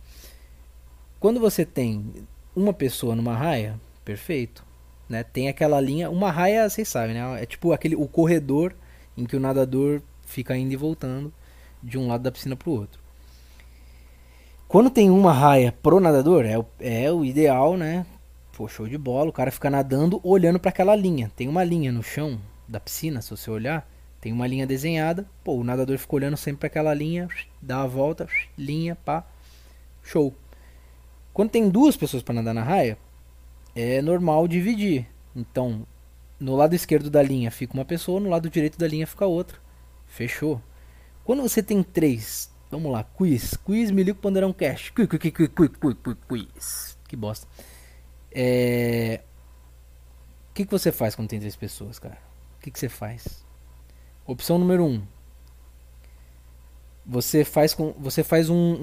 Quando 1.19 1.39
você 1.39 1.65
tem 1.65 2.13
uma 2.55 2.71
pessoa 2.71 3.15
numa 3.15 3.35
raia, 3.35 3.81
perfeito. 4.05 4.63
Né? 5.09 5.23
Tem 5.23 5.49
aquela 5.49 5.81
linha. 5.81 6.11
Uma 6.11 6.29
raia, 6.29 6.69
vocês 6.69 6.87
sabem, 6.87 7.15
né? 7.15 7.41
É 7.41 7.45
tipo 7.47 7.73
aquele, 7.73 7.95
o 7.95 8.07
corredor 8.07 8.75
em 9.17 9.25
que 9.25 9.35
o 9.35 9.39
nadador 9.39 9.99
fica 10.27 10.55
indo 10.55 10.71
e 10.71 10.75
voltando 10.75 11.33
de 11.81 11.97
um 11.97 12.07
lado 12.07 12.21
da 12.21 12.31
piscina 12.31 12.55
para 12.55 12.69
o 12.69 12.73
outro. 12.73 13.01
Quando 14.67 14.91
tem 14.91 15.09
uma 15.09 15.33
raia 15.33 15.71
pro 15.71 15.99
nadador, 15.99 16.45
é 16.45 16.59
o, 16.59 16.65
é 16.79 17.11
o 17.11 17.25
ideal, 17.25 17.77
né? 17.77 18.05
Pô, 18.55 18.67
show 18.67 18.87
de 18.87 18.95
bola. 18.95 19.31
O 19.31 19.33
cara 19.33 19.49
fica 19.49 19.71
nadando 19.71 20.21
olhando 20.23 20.59
para 20.59 20.69
aquela 20.69 20.95
linha. 20.95 21.31
Tem 21.35 21.47
uma 21.47 21.63
linha 21.63 21.91
no 21.91 22.03
chão 22.03 22.39
da 22.67 22.79
piscina, 22.79 23.23
se 23.23 23.31
você 23.31 23.49
olhar 23.49 23.89
tem 24.21 24.33
uma 24.33 24.47
linha 24.47 24.67
desenhada, 24.67 25.25
pô, 25.43 25.55
o 25.55 25.63
nadador 25.63 25.97
fica 25.97 26.15
olhando 26.15 26.35
sempre 26.35 26.59
para 26.59 26.67
aquela 26.67 26.93
linha, 26.93 27.27
dá 27.61 27.83
a 27.83 27.87
volta, 27.87 28.27
linha, 28.57 28.95
pá, 28.95 29.25
show. 30.03 30.33
Quando 31.33 31.51
tem 31.51 31.69
duas 31.69 31.95
pessoas 31.95 32.21
para 32.21 32.35
nadar 32.35 32.53
na 32.53 32.63
raia, 32.63 32.97
é 33.73 34.01
normal 34.01 34.47
dividir. 34.47 35.07
Então, 35.33 35.87
no 36.39 36.55
lado 36.55 36.75
esquerdo 36.75 37.09
da 37.09 37.23
linha 37.23 37.49
fica 37.49 37.73
uma 37.73 37.85
pessoa, 37.85 38.19
no 38.19 38.29
lado 38.29 38.49
direito 38.49 38.77
da 38.77 38.87
linha 38.87 39.07
fica 39.07 39.25
outra. 39.25 39.57
Fechou. 40.05 40.61
Quando 41.23 41.41
você 41.41 41.63
tem 41.63 41.81
três, 41.81 42.51
vamos 42.69 42.91
lá, 42.91 43.03
quiz, 43.03 43.55
quiz 43.55 43.89
Milico 43.89 44.19
Pandeirão 44.19 44.51
Cash, 44.51 44.89
quiz, 44.89 45.07
quiz, 45.07 45.19
quiz, 45.19 45.31
quiz, 45.31 45.69
quiz, 45.79 46.17
quiz, 46.27 46.97
que 47.07 47.15
bosta. 47.15 47.47
É... 48.31 49.21
O 50.49 50.53
que, 50.53 50.65
que 50.65 50.71
você 50.71 50.91
faz 50.91 51.15
quando 51.15 51.29
tem 51.29 51.39
três 51.39 51.55
pessoas, 51.55 51.99
cara? 51.99 52.17
O 52.57 52.61
que, 52.61 52.69
que 52.69 52.79
você 52.79 52.89
faz? 52.89 53.47
Opção 54.29 54.59
número 54.59 54.83
1. 54.85 54.87
Um, 54.87 55.01
você 57.03 57.43
faz, 57.43 57.73
com, 57.73 57.93
você 57.97 58.23
faz 58.23 58.47
um, 58.47 58.77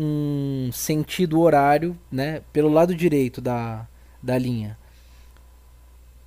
um, 0.66 0.72
sentido 0.72 1.38
horário 1.38 1.96
né, 2.10 2.42
pelo 2.52 2.68
lado 2.68 2.92
direito 2.96 3.40
da, 3.40 3.86
da 4.20 4.36
linha. 4.36 4.76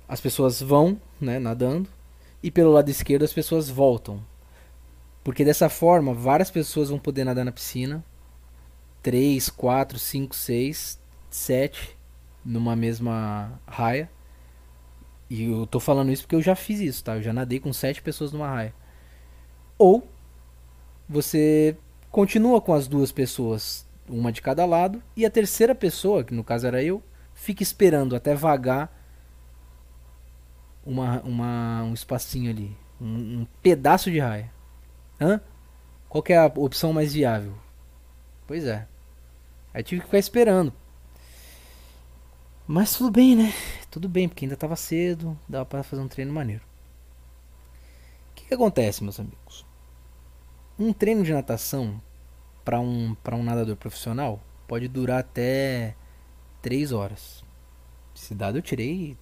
As 0.08 0.22
pessoas 0.22 0.62
vão 0.62 0.98
né, 1.20 1.38
nadando 1.38 1.86
e 2.42 2.50
pelo 2.50 2.72
lado 2.72 2.88
esquerdo 2.88 3.22
as 3.22 3.30
pessoas 3.30 3.68
voltam. 3.68 4.24
Porque 5.22 5.44
dessa 5.44 5.68
forma 5.68 6.14
várias 6.14 6.50
pessoas 6.50 6.88
vão 6.88 6.98
poder 6.98 7.24
nadar 7.24 7.44
na 7.44 7.52
piscina. 7.52 8.02
3, 9.02 9.50
4, 9.50 9.98
5, 9.98 10.34
6, 10.34 10.98
7 11.28 11.98
numa 12.42 12.74
mesma 12.74 13.60
raia. 13.66 14.10
E 15.28 15.44
eu 15.44 15.66
tô 15.66 15.78
falando 15.78 16.10
isso 16.10 16.22
porque 16.22 16.36
eu 16.36 16.42
já 16.42 16.56
fiz 16.56 16.80
isso, 16.80 17.04
tá? 17.04 17.16
Eu 17.16 17.22
já 17.22 17.34
nadei 17.34 17.60
com 17.60 17.70
7 17.70 18.00
pessoas 18.00 18.32
numa 18.32 18.48
raia. 18.48 18.80
Ou 19.80 20.06
você 21.08 21.74
continua 22.10 22.60
com 22.60 22.74
as 22.74 22.86
duas 22.86 23.10
pessoas, 23.10 23.86
uma 24.06 24.30
de 24.30 24.42
cada 24.42 24.66
lado, 24.66 25.02
e 25.16 25.24
a 25.24 25.30
terceira 25.30 25.74
pessoa, 25.74 26.22
que 26.22 26.34
no 26.34 26.44
caso 26.44 26.66
era 26.66 26.82
eu, 26.84 27.02
fica 27.32 27.62
esperando 27.62 28.14
até 28.14 28.34
vagar 28.34 28.94
uma, 30.84 31.22
uma, 31.22 31.82
um 31.84 31.94
espacinho 31.94 32.50
ali, 32.50 32.76
um, 33.00 33.40
um 33.40 33.46
pedaço 33.62 34.10
de 34.10 34.18
raia. 34.18 34.52
Hã? 35.18 35.40
Qual 36.10 36.22
é 36.28 36.36
a 36.36 36.52
opção 36.56 36.92
mais 36.92 37.14
viável? 37.14 37.54
Pois 38.46 38.66
é. 38.66 38.86
Aí 39.72 39.82
tive 39.82 40.02
que 40.02 40.08
ficar 40.08 40.18
esperando. 40.18 40.74
Mas 42.66 42.92
tudo 42.94 43.10
bem, 43.10 43.34
né? 43.34 43.50
Tudo 43.90 44.10
bem, 44.10 44.28
porque 44.28 44.44
ainda 44.44 44.58
tava 44.58 44.76
cedo, 44.76 45.38
dava 45.48 45.64
para 45.64 45.82
fazer 45.82 46.02
um 46.02 46.08
treino 46.08 46.34
maneiro. 46.34 46.64
O 48.30 48.34
que, 48.34 48.44
que 48.44 48.54
acontece, 48.54 49.02
meus 49.02 49.18
amigos? 49.18 49.69
Um 50.80 50.94
treino 50.94 51.22
de 51.22 51.30
natação 51.30 52.00
para 52.64 52.80
um, 52.80 53.14
pra 53.22 53.36
um 53.36 53.42
nadador 53.42 53.76
profissional 53.76 54.42
pode 54.66 54.88
durar 54.88 55.20
até 55.20 55.94
3 56.62 56.90
horas. 56.90 57.44
Esse 58.16 58.34
dado 58.34 58.56
eu 58.56 58.62
tirei 58.62 59.14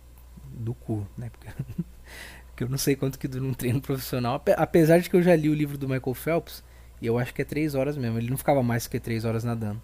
do 0.52 0.72
cu, 0.72 1.04
né? 1.16 1.28
Porque, 1.30 1.48
porque 2.46 2.62
eu 2.62 2.68
não 2.68 2.78
sei 2.78 2.94
quanto 2.94 3.18
que 3.18 3.26
dura 3.26 3.44
um 3.44 3.52
treino 3.52 3.80
profissional. 3.80 4.40
Apesar 4.56 5.00
de 5.00 5.10
que 5.10 5.16
eu 5.16 5.22
já 5.22 5.34
li 5.34 5.50
o 5.50 5.54
livro 5.54 5.76
do 5.76 5.88
Michael 5.88 6.14
Phelps 6.14 6.62
e 7.02 7.06
eu 7.08 7.18
acho 7.18 7.34
que 7.34 7.42
é 7.42 7.44
3 7.44 7.74
horas 7.74 7.96
mesmo. 7.96 8.18
Ele 8.18 8.30
não 8.30 8.38
ficava 8.38 8.62
mais 8.62 8.86
que 8.86 9.00
3 9.00 9.24
horas 9.24 9.42
nadando. 9.42 9.82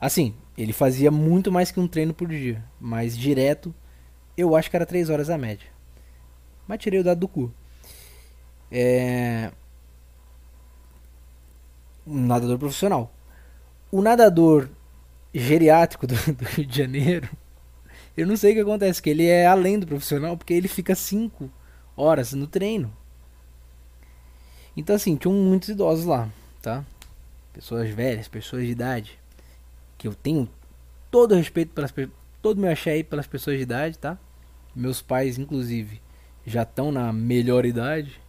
Assim, 0.00 0.36
ele 0.56 0.72
fazia 0.72 1.10
muito 1.10 1.50
mais 1.50 1.72
que 1.72 1.80
um 1.80 1.88
treino 1.88 2.14
por 2.14 2.28
dia. 2.28 2.64
Mas 2.80 3.18
direto, 3.18 3.74
eu 4.36 4.54
acho 4.54 4.70
que 4.70 4.76
era 4.76 4.86
3 4.86 5.10
horas 5.10 5.30
a 5.30 5.36
média. 5.36 5.66
Mas 6.68 6.78
tirei 6.78 7.00
o 7.00 7.04
dado 7.04 7.18
do 7.18 7.26
cu. 7.26 7.52
É. 8.70 9.50
Um 12.08 12.26
nadador 12.26 12.58
profissional. 12.58 13.12
O 13.90 14.00
nadador 14.00 14.68
geriátrico 15.34 16.06
do, 16.06 16.14
do, 16.14 16.44
Rio 16.44 16.66
de 16.66 16.76
Janeiro, 16.76 17.28
eu 18.16 18.26
não 18.26 18.36
sei 18.36 18.52
o 18.52 18.54
que 18.54 18.60
acontece, 18.60 19.02
que 19.02 19.10
ele 19.10 19.26
é 19.26 19.46
além 19.46 19.78
do 19.78 19.86
profissional, 19.86 20.36
porque 20.36 20.54
ele 20.54 20.68
fica 20.68 20.94
5 20.94 21.50
horas 21.96 22.32
no 22.32 22.46
treino. 22.46 22.92
Então 24.76 24.96
assim, 24.96 25.16
tinham 25.16 25.34
muitos 25.34 25.68
idosos 25.68 26.04
lá, 26.04 26.28
tá? 26.62 26.84
Pessoas 27.52 27.90
velhas, 27.90 28.28
pessoas 28.28 28.64
de 28.64 28.70
idade, 28.70 29.18
que 29.96 30.06
eu 30.06 30.14
tenho 30.14 30.48
todo 31.10 31.32
o 31.32 31.36
respeito 31.36 31.72
pelas 31.72 31.92
todo 32.40 32.60
meu 32.60 32.70
axé 32.70 32.92
aí 32.92 33.04
pelas 33.04 33.26
pessoas 33.26 33.56
de 33.56 33.62
idade, 33.62 33.98
tá? 33.98 34.18
Meus 34.74 35.02
pais, 35.02 35.38
inclusive, 35.38 36.00
já 36.46 36.62
estão 36.62 36.92
na 36.92 37.12
melhor 37.12 37.66
idade. 37.66 38.20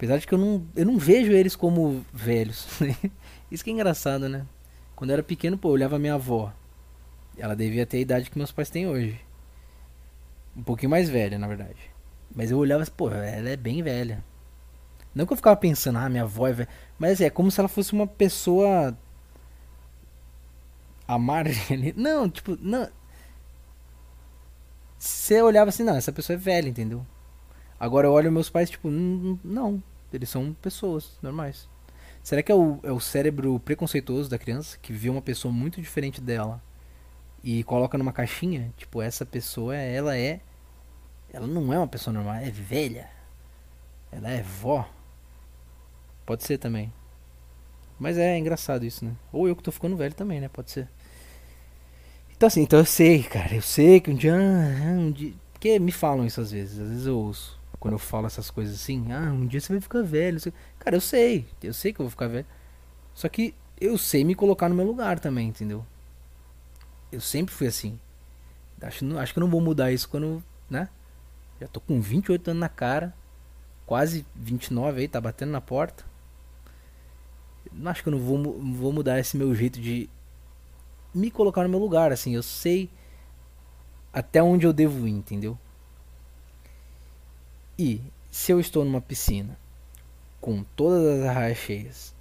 Apesar 0.00 0.16
de 0.16 0.26
que 0.26 0.32
eu 0.32 0.38
não, 0.38 0.66
eu 0.74 0.86
não 0.86 0.96
vejo 0.96 1.30
eles 1.30 1.54
como 1.54 2.02
velhos. 2.10 2.66
Isso 3.52 3.62
que 3.62 3.68
é 3.68 3.74
engraçado, 3.74 4.30
né? 4.30 4.46
Quando 4.96 5.10
eu 5.10 5.12
era 5.12 5.22
pequeno, 5.22 5.58
pô, 5.58 5.68
eu 5.68 5.72
olhava 5.72 5.98
minha 5.98 6.14
avó. 6.14 6.54
Ela 7.36 7.54
devia 7.54 7.84
ter 7.84 7.98
a 7.98 8.00
idade 8.00 8.30
que 8.30 8.38
meus 8.38 8.50
pais 8.50 8.70
têm 8.70 8.88
hoje. 8.88 9.20
Um 10.56 10.62
pouquinho 10.62 10.88
mais 10.88 11.10
velha, 11.10 11.38
na 11.38 11.46
verdade. 11.46 11.90
Mas 12.34 12.50
eu 12.50 12.56
olhava 12.56 12.82
assim, 12.82 12.92
pô, 12.96 13.10
ela 13.10 13.50
é 13.50 13.56
bem 13.58 13.82
velha. 13.82 14.24
Não 15.14 15.26
que 15.26 15.34
eu 15.34 15.36
ficava 15.36 15.54
pensando, 15.56 15.98
ah, 15.98 16.08
minha 16.08 16.22
avó 16.22 16.48
é 16.48 16.52
velha. 16.54 16.68
Mas 16.98 17.20
é 17.20 17.28
como 17.28 17.50
se 17.50 17.60
ela 17.60 17.68
fosse 17.68 17.92
uma 17.92 18.06
pessoa. 18.06 18.96
A 21.06 21.18
margem. 21.18 21.92
Não, 21.94 22.26
tipo, 22.26 22.56
não. 22.58 22.88
Você 24.98 25.42
olhava 25.42 25.68
assim, 25.68 25.82
não, 25.82 25.96
essa 25.96 26.10
pessoa 26.10 26.36
é 26.36 26.38
velha, 26.38 26.70
entendeu? 26.70 27.04
Agora 27.80 28.06
eu 28.06 28.12
olho 28.12 28.30
meus 28.30 28.50
pais, 28.50 28.68
tipo, 28.68 28.90
não. 28.90 29.82
Eles 30.12 30.28
são 30.28 30.52
pessoas 30.52 31.18
normais. 31.22 31.66
Será 32.22 32.42
que 32.42 32.52
é 32.52 32.54
o, 32.54 32.78
é 32.82 32.92
o 32.92 33.00
cérebro 33.00 33.58
preconceituoso 33.58 34.28
da 34.28 34.38
criança 34.38 34.78
que 34.82 34.92
vê 34.92 35.08
uma 35.08 35.22
pessoa 35.22 35.50
muito 35.50 35.80
diferente 35.80 36.20
dela 36.20 36.62
e 37.42 37.64
coloca 37.64 37.96
numa 37.96 38.12
caixinha? 38.12 38.70
Tipo, 38.76 39.00
essa 39.00 39.24
pessoa, 39.24 39.74
ela 39.74 40.14
é. 40.14 40.40
Ela 41.32 41.46
não 41.46 41.72
é 41.72 41.78
uma 41.78 41.88
pessoa 41.88 42.12
normal, 42.12 42.34
é 42.34 42.50
velha. 42.50 43.08
Ela 44.12 44.28
é 44.28 44.42
vó. 44.42 44.86
Pode 46.26 46.44
ser 46.44 46.58
também. 46.58 46.92
Mas 47.98 48.18
é, 48.18 48.34
é 48.34 48.38
engraçado 48.38 48.84
isso, 48.84 49.06
né? 49.06 49.12
Ou 49.32 49.48
eu 49.48 49.56
que 49.56 49.62
tô 49.62 49.72
ficando 49.72 49.96
velho 49.96 50.14
também, 50.14 50.38
né? 50.38 50.48
Pode 50.48 50.70
ser. 50.70 50.86
Então 52.36 52.46
assim, 52.46 52.62
então 52.62 52.78
eu 52.78 52.84
sei, 52.84 53.22
cara. 53.22 53.54
Eu 53.54 53.62
sei 53.62 54.00
que 54.00 54.10
um 54.10 54.14
dia. 54.14 54.34
Ah, 54.34 54.98
um 54.98 55.10
dia... 55.10 55.32
Porque 55.52 55.78
me 55.78 55.92
falam 55.92 56.26
isso 56.26 56.40
às 56.40 56.50
vezes. 56.50 56.78
Às 56.78 56.88
vezes 56.88 57.06
eu 57.06 57.18
ouço 57.18 57.59
quando 57.80 57.94
eu 57.94 57.98
falo 57.98 58.26
essas 58.26 58.50
coisas 58.50 58.74
assim, 58.74 59.10
ah, 59.10 59.32
um 59.32 59.46
dia 59.46 59.58
você 59.58 59.72
vai 59.72 59.80
ficar 59.80 60.02
velho. 60.02 60.38
Cara, 60.78 60.96
eu 60.96 61.00
sei, 61.00 61.46
eu 61.62 61.72
sei 61.72 61.94
que 61.94 62.00
eu 62.00 62.04
vou 62.04 62.10
ficar 62.10 62.28
velho. 62.28 62.46
Só 63.14 63.26
que 63.26 63.54
eu 63.80 63.96
sei 63.96 64.22
me 64.22 64.34
colocar 64.34 64.68
no 64.68 64.74
meu 64.74 64.84
lugar 64.84 65.18
também, 65.18 65.48
entendeu? 65.48 65.84
Eu 67.10 67.22
sempre 67.22 67.54
fui 67.54 67.66
assim. 67.66 67.98
Acho, 68.82 69.18
acho 69.18 69.32
que 69.32 69.38
eu 69.38 69.40
não 69.40 69.50
vou 69.50 69.62
mudar 69.62 69.90
isso 69.90 70.08
quando, 70.10 70.44
né? 70.68 70.90
Já 71.58 71.66
tô 71.66 71.80
com 71.80 71.98
28 72.00 72.50
anos 72.50 72.60
na 72.60 72.68
cara. 72.68 73.14
Quase 73.86 74.26
29 74.36 75.00
aí, 75.00 75.08
tá 75.08 75.20
batendo 75.20 75.50
na 75.50 75.60
porta. 75.60 76.04
Acho 77.86 78.02
que 78.02 78.10
eu 78.10 78.12
não 78.12 78.20
vou, 78.20 78.60
vou 78.60 78.92
mudar 78.92 79.18
esse 79.18 79.36
meu 79.38 79.54
jeito 79.54 79.80
de 79.80 80.08
me 81.14 81.30
colocar 81.30 81.62
no 81.62 81.68
meu 81.68 81.78
lugar, 81.78 82.12
assim. 82.12 82.34
Eu 82.34 82.42
sei 82.42 82.90
até 84.12 84.42
onde 84.42 84.66
eu 84.66 84.72
devo 84.72 85.08
ir, 85.08 85.12
entendeu? 85.12 85.58
E 87.80 88.02
se 88.30 88.52
eu 88.52 88.60
estou 88.60 88.84
numa 88.84 89.00
piscina 89.00 89.58
com 90.38 90.62
todas 90.76 91.02
as 91.18 91.26
arraias 91.26 91.56
cheias 91.56 92.14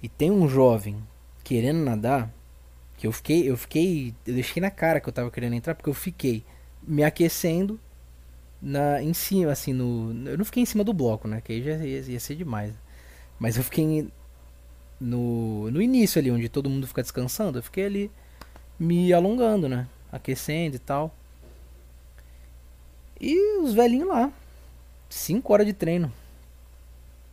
e 0.00 0.08
tem 0.08 0.30
um 0.30 0.48
jovem 0.48 1.02
querendo 1.42 1.80
nadar, 1.84 2.32
que 2.96 3.08
eu 3.08 3.10
fiquei, 3.10 3.50
eu 3.50 3.56
fiquei, 3.56 4.14
eu 4.24 4.34
deixei 4.34 4.60
na 4.60 4.70
cara 4.70 5.00
que 5.00 5.08
eu 5.08 5.12
tava 5.12 5.28
querendo 5.28 5.54
entrar 5.54 5.74
porque 5.74 5.90
eu 5.90 5.94
fiquei 5.94 6.44
me 6.80 7.02
aquecendo 7.02 7.80
na 8.62 9.02
em 9.02 9.12
cima 9.12 9.50
assim 9.50 9.72
no, 9.72 10.12
eu 10.28 10.38
não 10.38 10.44
fiquei 10.44 10.62
em 10.62 10.66
cima 10.66 10.84
do 10.84 10.92
bloco, 10.92 11.26
né? 11.26 11.40
Que 11.40 11.54
aí 11.54 11.62
já 11.64 11.76
ia, 11.84 12.00
ia 12.02 12.20
ser 12.20 12.36
demais. 12.36 12.72
Mas 13.36 13.56
eu 13.56 13.64
fiquei 13.64 14.08
no 15.00 15.72
no 15.72 15.82
início 15.82 16.20
ali 16.20 16.30
onde 16.30 16.48
todo 16.48 16.70
mundo 16.70 16.86
fica 16.86 17.02
descansando, 17.02 17.58
eu 17.58 17.64
fiquei 17.64 17.84
ali 17.84 18.10
me 18.78 19.12
alongando, 19.12 19.68
né? 19.68 19.88
Aquecendo 20.12 20.76
e 20.76 20.78
tal. 20.78 21.12
E 23.20 23.58
os 23.58 23.74
velhinhos 23.74 24.08
lá, 24.08 24.32
5 25.10 25.52
horas 25.52 25.66
de 25.66 25.74
treino. 25.74 26.10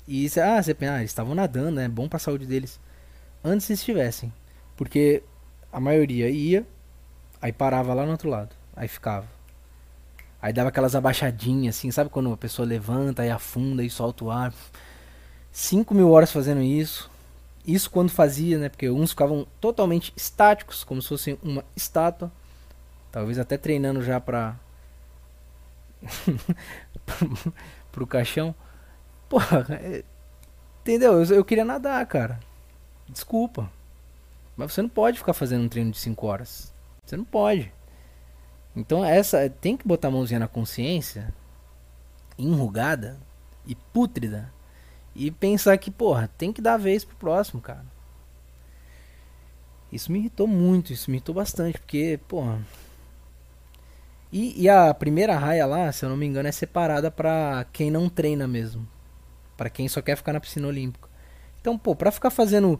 E 0.08 0.26
isso, 0.26 0.42
ah, 0.42 0.62
você 0.62 0.74
pensa, 0.74 0.94
ah, 0.94 1.00
eles 1.00 1.12
estavam 1.12 1.36
nadando, 1.36 1.72
né? 1.72 1.88
Bom 1.88 2.10
pra 2.10 2.20
saúde 2.20 2.46
deles. 2.46 2.80
Antes 3.44 3.70
eles 3.70 3.80
estivessem. 3.80 4.34
Porque 4.76 5.24
a 5.72 5.80
maioria 5.80 6.30
ia, 6.30 6.66
aí 7.42 7.52
parava 7.54 7.94
lá 7.94 8.06
no 8.06 8.12
outro 8.12 8.30
lado. 8.30 8.56
Aí 8.76 8.88
ficava. 8.88 9.28
Aí 10.42 10.54
dava 10.54 10.70
aquelas 10.70 10.96
abaixadinhas, 10.96 11.78
assim, 11.78 11.92
sabe 11.92 12.10
quando 12.10 12.32
a 12.32 12.38
pessoa 12.38 12.68
levanta 12.68 13.26
e 13.26 13.30
afunda 13.30 13.84
e 13.84 13.90
solta 13.90 14.26
o 14.26 14.32
ar. 14.32 14.54
5 15.52 15.94
mil 15.94 16.10
horas 16.12 16.32
fazendo 16.32 16.62
isso. 16.62 17.10
Isso 17.66 17.90
quando 17.90 18.10
fazia, 18.10 18.58
né? 18.58 18.70
Porque 18.70 18.90
uns 18.90 19.10
ficavam 19.10 19.46
totalmente 19.60 20.14
estáticos, 20.16 20.84
como 20.84 21.02
se 21.02 21.10
fossem 21.10 21.38
uma 21.44 21.66
estátua. 21.76 22.32
Talvez 23.12 23.38
até 23.40 23.58
treinando 23.58 24.02
já 24.02 24.20
pra 24.20 24.56
pro 27.92 28.08
caixão. 28.08 28.54
Porra, 29.30 29.66
é, 29.82 30.04
entendeu? 30.82 31.24
Eu, 31.24 31.36
eu, 31.36 31.46
queria 31.46 31.66
nadar, 31.66 32.06
cara. 32.06 32.40
Desculpa. 33.10 33.72
Mas 34.56 34.74
você 34.74 34.82
não 34.82 34.90
pode 34.90 35.18
ficar 35.18 35.34
fazendo 35.34 35.64
um 35.64 35.70
treino 35.70 35.92
de 35.92 36.00
5 36.00 36.26
horas. 36.26 36.74
Você 37.06 37.16
não 37.16 37.26
pode. 37.26 37.72
Então 38.76 39.04
essa 39.04 39.50
tem 39.50 39.76
que 39.76 39.88
botar 39.88 40.10
a 40.10 40.12
mãozinha 40.12 40.40
na 40.40 40.48
consciência, 40.48 41.34
enrugada 42.38 43.18
e 43.66 43.74
pútrida, 43.76 44.52
e 45.16 45.32
pensar 45.32 45.76
que, 45.78 45.90
porra, 45.90 46.30
tem 46.38 46.54
que 46.54 46.62
dar 46.62 46.78
vez 46.78 47.04
pro 47.04 47.16
próximo, 47.16 47.60
cara. 47.60 47.86
Isso 49.92 50.12
me 50.12 50.20
irritou 50.20 50.46
muito, 50.46 50.94
isso 50.94 51.10
me 51.10 51.18
irritou 51.18 51.34
bastante, 51.34 51.80
porque, 51.80 52.20
porra, 52.28 52.62
e, 54.32 54.64
e, 54.64 54.70
a 54.70 54.94
primeira 54.94 55.38
raia 55.38 55.66
lá, 55.66 55.92
se 55.92 56.04
eu 56.04 56.10
não 56.10 56.18
me 56.18 56.26
engano, 56.26 56.50
é 56.50 56.52
separada 56.52 57.10
para 57.10 57.66
quem 57.72 57.90
não 57.90 58.10
treina 58.10 58.48
mesmo. 58.48 58.88
para 59.56 59.70
quem 59.70 59.88
só 59.88 60.02
quer 60.02 60.16
ficar 60.16 60.34
na 60.34 60.40
piscina 60.40 60.68
olímpica. 60.68 61.10
Então, 61.62 61.78
pô, 61.78 61.96
pra 61.96 62.12
ficar 62.12 62.30
fazendo 62.30 62.80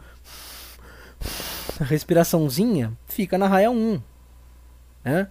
respiraçãozinha, 1.82 2.94
fica 3.08 3.38
na 3.38 3.48
raia 3.48 3.72
1. 3.72 4.02
Né? 5.04 5.30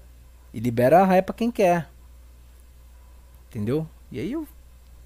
E 0.52 0.60
libera 0.60 1.00
a 1.00 1.04
raia 1.04 1.22
pra 1.22 1.34
quem 1.34 1.50
quer. 1.50 1.88
Entendeu? 3.48 3.86
E 4.10 4.18
aí 4.18 4.32
eu, 4.32 4.46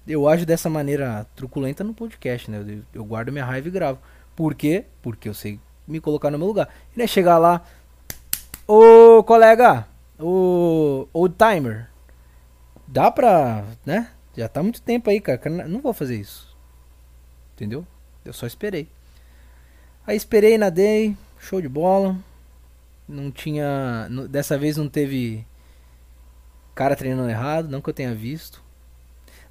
eu 0.07 0.27
ajo 0.27 0.45
dessa 0.45 0.69
maneira 0.69 1.27
truculenta 1.35 1.83
no 1.83 1.93
podcast, 1.93 2.49
né? 2.49 2.63
Eu, 2.67 2.83
eu 2.93 3.05
guardo 3.05 3.31
minha 3.31 3.45
raiva 3.45 3.67
e 3.67 3.71
gravo. 3.71 3.99
Por 4.35 4.55
quê? 4.55 4.85
Porque 5.01 5.29
eu 5.29 5.33
sei 5.33 5.59
me 5.87 5.99
colocar 5.99 6.31
no 6.31 6.37
meu 6.37 6.47
lugar. 6.47 6.69
E 6.95 6.97
não 6.97 7.03
é 7.03 7.07
chegar 7.07 7.37
lá. 7.37 7.61
Ô 8.67 9.23
colega, 9.23 9.87
o 10.21 11.07
Old 11.13 11.35
Timer. 11.35 11.89
Dá 12.87 13.09
pra, 13.11 13.63
né? 13.85 14.11
Já 14.35 14.47
tá 14.47 14.61
muito 14.61 14.81
tempo 14.81 15.09
aí, 15.09 15.19
cara. 15.19 15.67
Não 15.67 15.81
vou 15.81 15.93
fazer 15.93 16.15
isso. 16.15 16.55
Entendeu? 17.55 17.85
Eu 18.23 18.33
só 18.33 18.45
esperei. 18.45 18.87
Aí 20.05 20.15
esperei, 20.17 20.57
nadei, 20.57 21.15
show 21.39 21.61
de 21.61 21.69
bola. 21.69 22.17
Não 23.07 23.31
tinha. 23.31 24.07
Dessa 24.29 24.57
vez 24.57 24.77
não 24.77 24.89
teve 24.89 25.45
cara 26.73 26.95
treinando 26.95 27.29
errado, 27.29 27.69
não 27.69 27.81
que 27.81 27.89
eu 27.89 27.93
tenha 27.93 28.13
visto. 28.15 28.63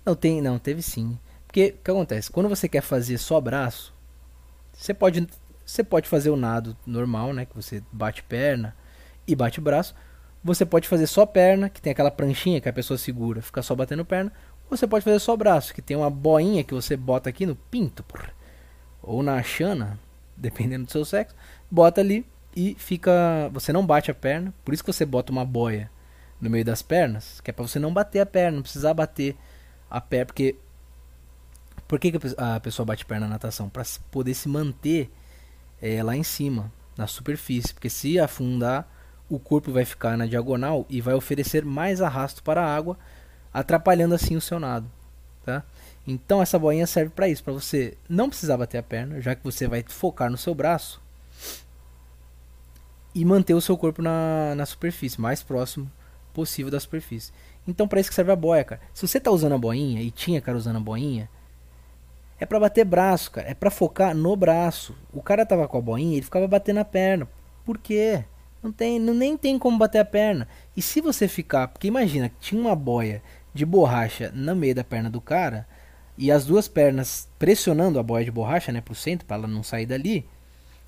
Não, 0.04 0.14
tem, 0.14 0.40
não, 0.40 0.58
teve 0.58 0.82
sim. 0.82 1.18
Porque 1.46 1.74
o 1.78 1.84
que 1.84 1.90
acontece? 1.90 2.30
Quando 2.30 2.48
você 2.48 2.68
quer 2.68 2.82
fazer 2.82 3.18
só 3.18 3.40
braço, 3.40 3.92
Você 4.72 4.94
pode, 4.94 5.26
você 5.64 5.84
pode 5.84 6.08
fazer 6.08 6.30
o 6.30 6.36
nado 6.36 6.76
normal, 6.86 7.32
né? 7.32 7.44
Que 7.44 7.54
você 7.54 7.82
bate 7.92 8.22
perna 8.22 8.74
e 9.26 9.34
bate 9.36 9.60
braço. 9.60 9.94
Você 10.42 10.64
pode 10.64 10.88
fazer 10.88 11.06
só 11.06 11.26
perna, 11.26 11.68
que 11.68 11.80
tem 11.80 11.92
aquela 11.92 12.10
pranchinha 12.10 12.60
que 12.60 12.68
a 12.68 12.72
pessoa 12.72 12.96
segura, 12.96 13.42
fica 13.42 13.62
só 13.62 13.74
batendo 13.74 14.04
perna. 14.04 14.32
Ou 14.70 14.76
você 14.76 14.86
pode 14.86 15.04
fazer 15.04 15.18
só 15.18 15.36
braço, 15.36 15.74
que 15.74 15.82
tem 15.82 15.96
uma 15.96 16.10
boinha 16.10 16.64
que 16.64 16.74
você 16.74 16.96
bota 16.96 17.28
aqui 17.28 17.44
no 17.44 17.54
pinto, 17.56 18.02
porra. 18.02 18.32
ou 19.02 19.22
na 19.22 19.42
chana, 19.42 19.98
dependendo 20.36 20.86
do 20.86 20.92
seu 20.92 21.04
sexo. 21.04 21.34
Bota 21.70 22.00
ali 22.00 22.26
e 22.56 22.74
fica. 22.78 23.12
Você 23.52 23.72
não 23.72 23.84
bate 23.84 24.10
a 24.10 24.14
perna, 24.14 24.54
por 24.64 24.72
isso 24.72 24.82
que 24.82 24.92
você 24.92 25.04
bota 25.04 25.30
uma 25.30 25.44
boia 25.44 25.90
no 26.40 26.48
meio 26.48 26.64
das 26.64 26.80
pernas, 26.80 27.40
que 27.40 27.50
é 27.50 27.52
para 27.52 27.66
você 27.66 27.78
não 27.78 27.92
bater 27.92 28.20
a 28.20 28.26
perna, 28.26 28.56
não 28.56 28.62
precisar 28.62 28.94
bater 28.94 29.36
a 29.90 30.00
perna, 30.00 30.26
porque 30.26 30.56
por 31.86 31.98
que, 31.98 32.12
que 32.12 32.18
a 32.38 32.60
pessoa 32.60 32.86
bate 32.86 33.04
perna 33.04 33.26
na 33.26 33.34
natação? 33.34 33.68
Para 33.68 33.82
poder 34.10 34.32
se 34.32 34.48
manter 34.48 35.10
é, 35.82 36.02
lá 36.02 36.16
em 36.16 36.22
cima, 36.22 36.72
na 36.96 37.06
superfície, 37.06 37.74
porque 37.74 37.90
se 37.90 38.18
afundar, 38.18 38.88
o 39.30 39.38
corpo 39.38 39.70
vai 39.72 39.84
ficar 39.84 40.16
na 40.18 40.26
diagonal 40.26 40.84
e 40.90 41.00
vai 41.00 41.14
oferecer 41.14 41.64
mais 41.64 42.02
arrasto 42.02 42.42
para 42.42 42.62
a 42.62 42.76
água, 42.76 42.98
atrapalhando 43.54 44.14
assim 44.14 44.36
o 44.36 44.40
seu 44.40 44.58
nado, 44.58 44.90
tá? 45.44 45.62
Então 46.06 46.42
essa 46.42 46.58
boinha 46.58 46.86
serve 46.86 47.10
para 47.10 47.28
isso, 47.28 47.44
para 47.44 47.52
você 47.52 47.96
não 48.08 48.28
precisar 48.28 48.56
bater 48.56 48.78
a 48.78 48.82
perna, 48.82 49.20
já 49.20 49.34
que 49.34 49.44
você 49.44 49.68
vai 49.68 49.84
focar 49.86 50.28
no 50.28 50.36
seu 50.36 50.54
braço 50.54 51.00
e 53.14 53.24
manter 53.24 53.54
o 53.54 53.60
seu 53.60 53.78
corpo 53.78 54.02
na, 54.02 54.54
na 54.56 54.66
superfície, 54.66 55.20
mais 55.20 55.42
próximo 55.42 55.90
possível 56.34 56.70
da 56.70 56.80
superfície. 56.80 57.32
Então 57.66 57.86
para 57.86 58.00
isso 58.00 58.08
que 58.08 58.14
serve 58.14 58.32
a 58.32 58.36
boia, 58.36 58.64
cara. 58.64 58.80
Se 58.92 59.06
você 59.06 59.20
tá 59.20 59.30
usando 59.30 59.54
a 59.54 59.58
boinha 59.58 60.02
e 60.02 60.10
tinha 60.10 60.40
cara 60.40 60.58
usando 60.58 60.76
a 60.76 60.80
boinha, 60.80 61.28
é 62.38 62.46
para 62.46 62.58
bater 62.58 62.84
braço, 62.84 63.30
cara. 63.30 63.48
É 63.48 63.54
para 63.54 63.70
focar 63.70 64.14
no 64.14 64.34
braço. 64.34 64.96
O 65.12 65.22
cara 65.22 65.44
tava 65.44 65.68
com 65.68 65.76
a 65.76 65.80
boinha, 65.80 66.14
ele 66.16 66.22
ficava 66.24 66.48
batendo 66.48 66.80
a 66.80 66.84
perna. 66.84 67.28
Por 67.64 67.76
quê? 67.76 68.24
Não 68.62 68.70
tem, 68.70 68.98
não, 68.98 69.14
nem 69.14 69.36
tem 69.36 69.58
como 69.58 69.78
bater 69.78 70.00
a 70.00 70.04
perna. 70.04 70.46
E 70.76 70.82
se 70.82 71.00
você 71.00 71.26
ficar, 71.26 71.68
porque 71.68 71.88
imagina, 71.88 72.30
tinha 72.40 72.60
uma 72.60 72.76
boia 72.76 73.22
de 73.54 73.64
borracha 73.64 74.30
no 74.34 74.54
meio 74.54 74.74
da 74.74 74.84
perna 74.84 75.10
do 75.10 75.20
cara 75.20 75.66
e 76.16 76.30
as 76.30 76.44
duas 76.44 76.68
pernas 76.68 77.28
pressionando 77.38 77.98
a 77.98 78.02
boia 78.02 78.24
de 78.24 78.30
borracha, 78.30 78.70
né, 78.70 78.80
pro 78.80 78.94
centro 78.94 79.26
para 79.26 79.38
ela 79.38 79.48
não 79.48 79.62
sair 79.62 79.86
dali. 79.86 80.26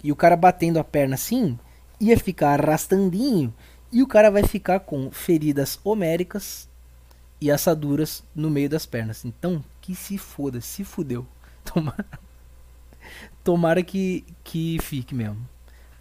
E 0.04 0.12
o 0.12 0.16
cara 0.16 0.36
batendo 0.36 0.78
a 0.78 0.84
perna 0.84 1.14
assim, 1.14 1.58
ia 1.98 2.18
ficar 2.18 2.60
arrastandinho 2.60 3.54
e 3.90 4.02
o 4.02 4.06
cara 4.06 4.30
vai 4.30 4.42
ficar 4.42 4.80
com 4.80 5.10
feridas 5.10 5.78
homéricas 5.84 6.68
e 7.40 7.50
assaduras 7.50 8.22
no 8.34 8.50
meio 8.50 8.68
das 8.68 8.86
pernas. 8.86 9.24
Então, 9.24 9.64
que 9.80 9.94
se 9.94 10.18
foda, 10.18 10.60
se 10.60 10.84
fudeu. 10.84 11.26
Tomara, 11.64 12.06
Tomara 13.42 13.82
que, 13.82 14.24
que 14.44 14.78
fique 14.80 15.14
mesmo. 15.14 15.51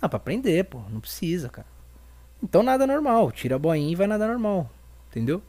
Ah, 0.01 0.09
pra 0.09 0.17
aprender, 0.17 0.65
pô. 0.65 0.81
Não 0.89 0.99
precisa, 0.99 1.49
cara. 1.49 1.67
Então 2.41 2.63
nada 2.63 2.87
normal. 2.87 3.31
Tira 3.31 3.55
a 3.55 3.59
boinha 3.59 3.91
e 3.91 3.95
vai 3.95 4.07
nada 4.07 4.27
normal. 4.27 4.69
Entendeu? 5.09 5.41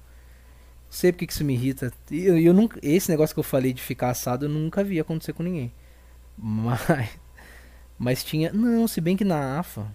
Sei 0.91 1.11
porque 1.11 1.27
que 1.27 1.33
isso 1.33 1.45
me 1.45 1.55
irrita. 1.55 1.93
Eu, 2.11 2.39
eu 2.39 2.53
nunca, 2.53 2.79
esse 2.83 3.11
negócio 3.11 3.35
que 3.35 3.41
eu 3.41 3.45
falei 3.45 3.73
de 3.73 3.81
ficar 3.83 4.11
assado 4.11 4.45
eu 4.45 4.51
nunca 4.51 4.85
vi 4.85 5.01
acontecer 5.01 5.33
com 5.33 5.43
ninguém. 5.43 5.73
Mas. 6.37 6.81
Mas 7.99 8.25
tinha. 8.25 8.53
Não, 8.53 8.87
se 8.89 9.01
bem 9.01 9.17
que 9.17 9.25
na 9.25 9.59
AFA 9.61 9.87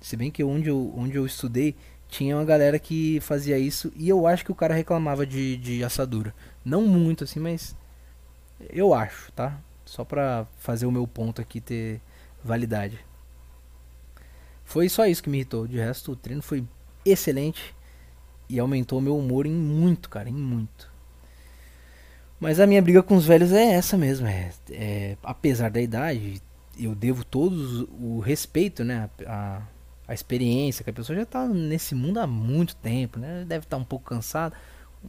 se 0.00 0.16
bem 0.16 0.30
que 0.30 0.42
onde 0.44 0.68
eu, 0.68 0.92
onde 0.96 1.16
eu 1.16 1.26
estudei, 1.26 1.74
tinha 2.08 2.36
uma 2.36 2.44
galera 2.44 2.78
que 2.78 3.20
fazia 3.20 3.58
isso 3.58 3.92
e 3.96 4.08
eu 4.08 4.26
acho 4.26 4.44
que 4.44 4.52
o 4.52 4.54
cara 4.54 4.74
reclamava 4.74 5.26
de, 5.26 5.56
de 5.56 5.84
assadura. 5.84 6.34
Não 6.64 6.82
muito 6.82 7.24
assim, 7.24 7.40
mas 7.40 7.76
eu 8.70 8.94
acho, 8.94 9.32
tá? 9.32 9.60
Só 9.84 10.04
pra 10.04 10.46
fazer 10.58 10.86
o 10.86 10.92
meu 10.92 11.06
ponto 11.06 11.40
aqui 11.40 11.60
ter 11.60 12.00
validade. 12.44 12.98
Foi 14.68 14.86
só 14.90 15.06
isso 15.06 15.22
que 15.22 15.30
me 15.30 15.38
irritou. 15.38 15.66
De 15.66 15.78
resto, 15.78 16.12
o 16.12 16.16
treino 16.16 16.42
foi 16.42 16.62
excelente 17.02 17.74
e 18.50 18.58
aumentou 18.58 19.00
meu 19.00 19.16
humor 19.16 19.46
em 19.46 19.50
muito, 19.50 20.10
cara, 20.10 20.28
em 20.28 20.34
muito. 20.34 20.92
Mas 22.38 22.60
a 22.60 22.66
minha 22.66 22.82
briga 22.82 23.02
com 23.02 23.16
os 23.16 23.24
velhos 23.24 23.50
é 23.50 23.64
essa 23.64 23.96
mesmo. 23.96 24.26
É, 24.26 24.52
é 24.70 25.16
apesar 25.22 25.70
da 25.70 25.80
idade, 25.80 26.42
eu 26.78 26.94
devo 26.94 27.24
todos 27.24 27.88
o 27.98 28.20
respeito, 28.20 28.84
né? 28.84 29.08
A, 29.26 29.62
a 30.06 30.12
experiência, 30.12 30.84
que 30.84 30.90
a 30.90 30.92
pessoa 30.92 31.16
já 31.16 31.22
está 31.22 31.48
nesse 31.48 31.94
mundo 31.94 32.18
há 32.18 32.26
muito 32.26 32.76
tempo, 32.76 33.18
né? 33.18 33.46
Deve 33.48 33.64
estar 33.64 33.78
tá 33.78 33.82
um 33.82 33.86
pouco 33.86 34.04
cansada, 34.04 34.54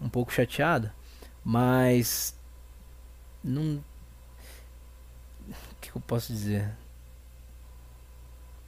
um 0.01 0.07
pouco 0.07 0.31
chateada, 0.31 0.95
mas 1.43 2.33
não 3.43 3.83
o 5.49 5.75
que 5.81 5.91
eu 5.93 6.01
posso 6.01 6.31
dizer? 6.31 6.71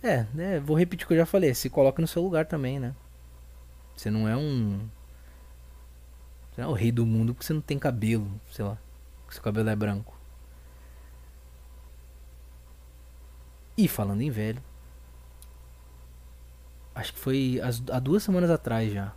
É, 0.03 0.25
né, 0.33 0.59
vou 0.59 0.77
repetir 0.77 1.05
o 1.05 1.07
que 1.07 1.13
eu 1.13 1.17
já 1.17 1.25
falei, 1.25 1.53
se 1.53 1.69
coloca 1.69 2.01
no 2.01 2.07
seu 2.07 2.21
lugar 2.21 2.45
também, 2.45 2.79
né? 2.79 2.95
Você 3.95 4.09
não 4.09 4.27
é 4.27 4.35
um 4.35 4.89
você 6.51 6.61
não 6.61 6.69
é 6.69 6.71
o 6.71 6.75
rei 6.75 6.91
do 6.91 7.05
mundo 7.05 7.33
porque 7.33 7.45
você 7.45 7.53
não 7.53 7.61
tem 7.61 7.77
cabelo, 7.77 8.27
sei 8.51 8.65
lá, 8.65 8.77
seu 9.29 9.41
cabelo 9.41 9.69
é 9.69 9.75
branco. 9.75 10.17
E 13.77 13.87
falando 13.87 14.21
em 14.21 14.29
velho, 14.29 14.61
Acho 16.93 17.13
que 17.13 17.19
foi 17.19 17.59
as, 17.63 17.81
há 17.89 17.99
duas 17.99 18.23
semanas 18.23 18.49
atrás 18.49 18.91
já. 18.91 19.13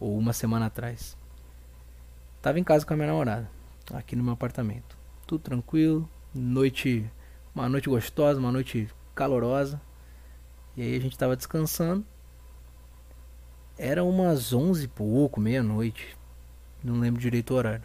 Ou 0.00 0.18
uma 0.18 0.32
semana 0.32 0.66
atrás. 0.66 1.16
Tava 2.40 2.58
em 2.58 2.64
casa 2.64 2.84
com 2.84 2.94
a 2.94 2.96
minha 2.96 3.08
namorada. 3.08 3.50
Aqui 3.92 4.16
no 4.16 4.24
meu 4.24 4.32
apartamento. 4.32 4.96
Tudo 5.26 5.42
tranquilo. 5.42 6.08
Noite. 6.34 7.08
Uma 7.54 7.68
noite 7.68 7.88
gostosa, 7.88 8.40
uma 8.40 8.50
noite 8.50 8.88
calorosa. 9.14 9.80
E 10.76 10.82
aí 10.82 10.96
a 10.96 11.00
gente 11.00 11.16
tava 11.16 11.36
descansando. 11.36 12.04
Era 13.78 14.04
umas 14.04 14.52
onze 14.52 14.84
e 14.84 14.88
pouco, 14.88 15.40
meia-noite. 15.40 16.16
Não 16.82 16.98
lembro 16.98 17.20
direito 17.20 17.52
o 17.52 17.56
horário. 17.56 17.84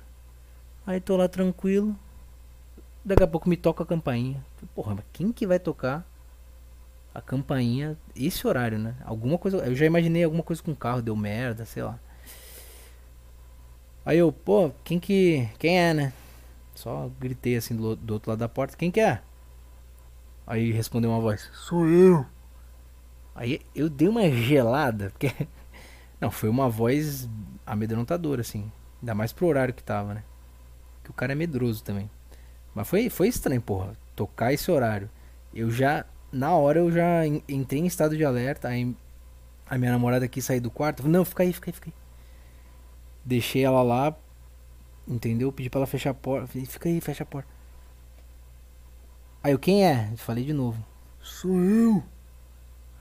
Aí 0.85 0.99
tô 0.99 1.15
lá 1.15 1.27
tranquilo. 1.27 1.95
Daqui 3.03 3.23
a 3.23 3.27
pouco 3.27 3.49
me 3.49 3.57
toca 3.57 3.83
a 3.83 3.85
campainha. 3.85 4.43
Porra, 4.75 4.95
mas 4.95 5.05
quem 5.13 5.31
que 5.31 5.47
vai 5.47 5.59
tocar 5.59 6.05
a 7.13 7.21
campainha, 7.21 7.97
esse 8.15 8.45
horário, 8.47 8.77
né? 8.77 8.95
Alguma 9.03 9.37
coisa, 9.37 9.57
eu 9.57 9.75
já 9.75 9.85
imaginei 9.85 10.23
alguma 10.23 10.43
coisa 10.43 10.61
com 10.61 10.71
o 10.71 10.75
carro 10.75 11.01
deu 11.01 11.15
merda, 11.15 11.65
sei 11.65 11.83
lá. 11.83 11.99
Aí 14.05 14.17
eu, 14.17 14.31
pô, 14.31 14.71
quem 14.83 14.99
que, 14.99 15.47
quem 15.57 15.79
é, 15.79 15.93
né? 15.93 16.13
Só 16.75 17.09
gritei 17.19 17.57
assim 17.57 17.75
do, 17.75 17.95
do 17.95 18.13
outro 18.13 18.31
lado 18.31 18.39
da 18.39 18.49
porta, 18.49 18.77
quem 18.77 18.89
que 18.91 18.99
é? 18.99 19.21
Aí 20.49 20.71
respondeu 20.71 21.11
uma 21.11 21.19
voz, 21.19 21.47
sou 21.53 21.87
eu. 21.87 22.25
Aí 23.35 23.61
eu 23.75 23.87
dei 23.87 24.07
uma 24.07 24.27
gelada, 24.31 25.11
porque 25.11 25.31
não, 26.19 26.31
foi 26.31 26.49
uma 26.49 26.67
voz 26.67 27.29
amedrontadora 27.63 28.41
assim, 28.41 28.71
ainda 28.99 29.13
mais 29.13 29.31
pro 29.31 29.45
horário 29.45 29.75
que 29.75 29.83
tava, 29.83 30.15
né? 30.15 30.23
Que 31.03 31.11
o 31.11 31.13
cara 31.13 31.33
é 31.33 31.35
medroso 31.35 31.83
também. 31.83 32.09
Mas 32.73 32.87
foi 32.87 33.11
foi 33.11 33.27
estranho, 33.27 33.61
porra, 33.61 33.93
tocar 34.15 34.51
esse 34.51 34.71
horário. 34.71 35.07
Eu 35.53 35.69
já 35.69 36.03
na 36.31 36.51
hora 36.55 36.79
eu 36.79 36.91
já 36.91 37.27
entrei 37.47 37.81
em 37.81 37.85
estado 37.85 38.17
de 38.17 38.25
alerta. 38.25 38.69
Aí 38.69 38.95
a 39.69 39.77
minha 39.77 39.91
namorada 39.91 40.27
quis 40.27 40.45
sair 40.45 40.59
do 40.59 40.71
quarto. 40.71 41.07
Não, 41.07 41.23
fica 41.23 41.43
aí, 41.43 41.53
fica 41.53 41.69
aí, 41.69 41.73
fica 41.73 41.89
aí. 41.89 41.93
Deixei 43.23 43.63
ela 43.63 43.83
lá, 43.83 44.17
entendeu? 45.07 45.51
Pedi 45.51 45.69
pra 45.69 45.79
ela 45.79 45.87
fechar 45.87 46.09
a 46.09 46.13
porta. 46.15 46.47
Falei, 46.47 46.65
fica 46.65 46.89
aí, 46.89 46.99
fecha 46.99 47.21
a 47.21 47.27
porta. 47.27 47.58
Aí 49.41 49.53
eu, 49.53 49.59
quem 49.59 49.85
é? 49.85 50.09
Eu 50.11 50.17
falei 50.17 50.43
de 50.43 50.53
novo. 50.53 50.83
Sou 51.21 51.59
eu. 51.59 52.03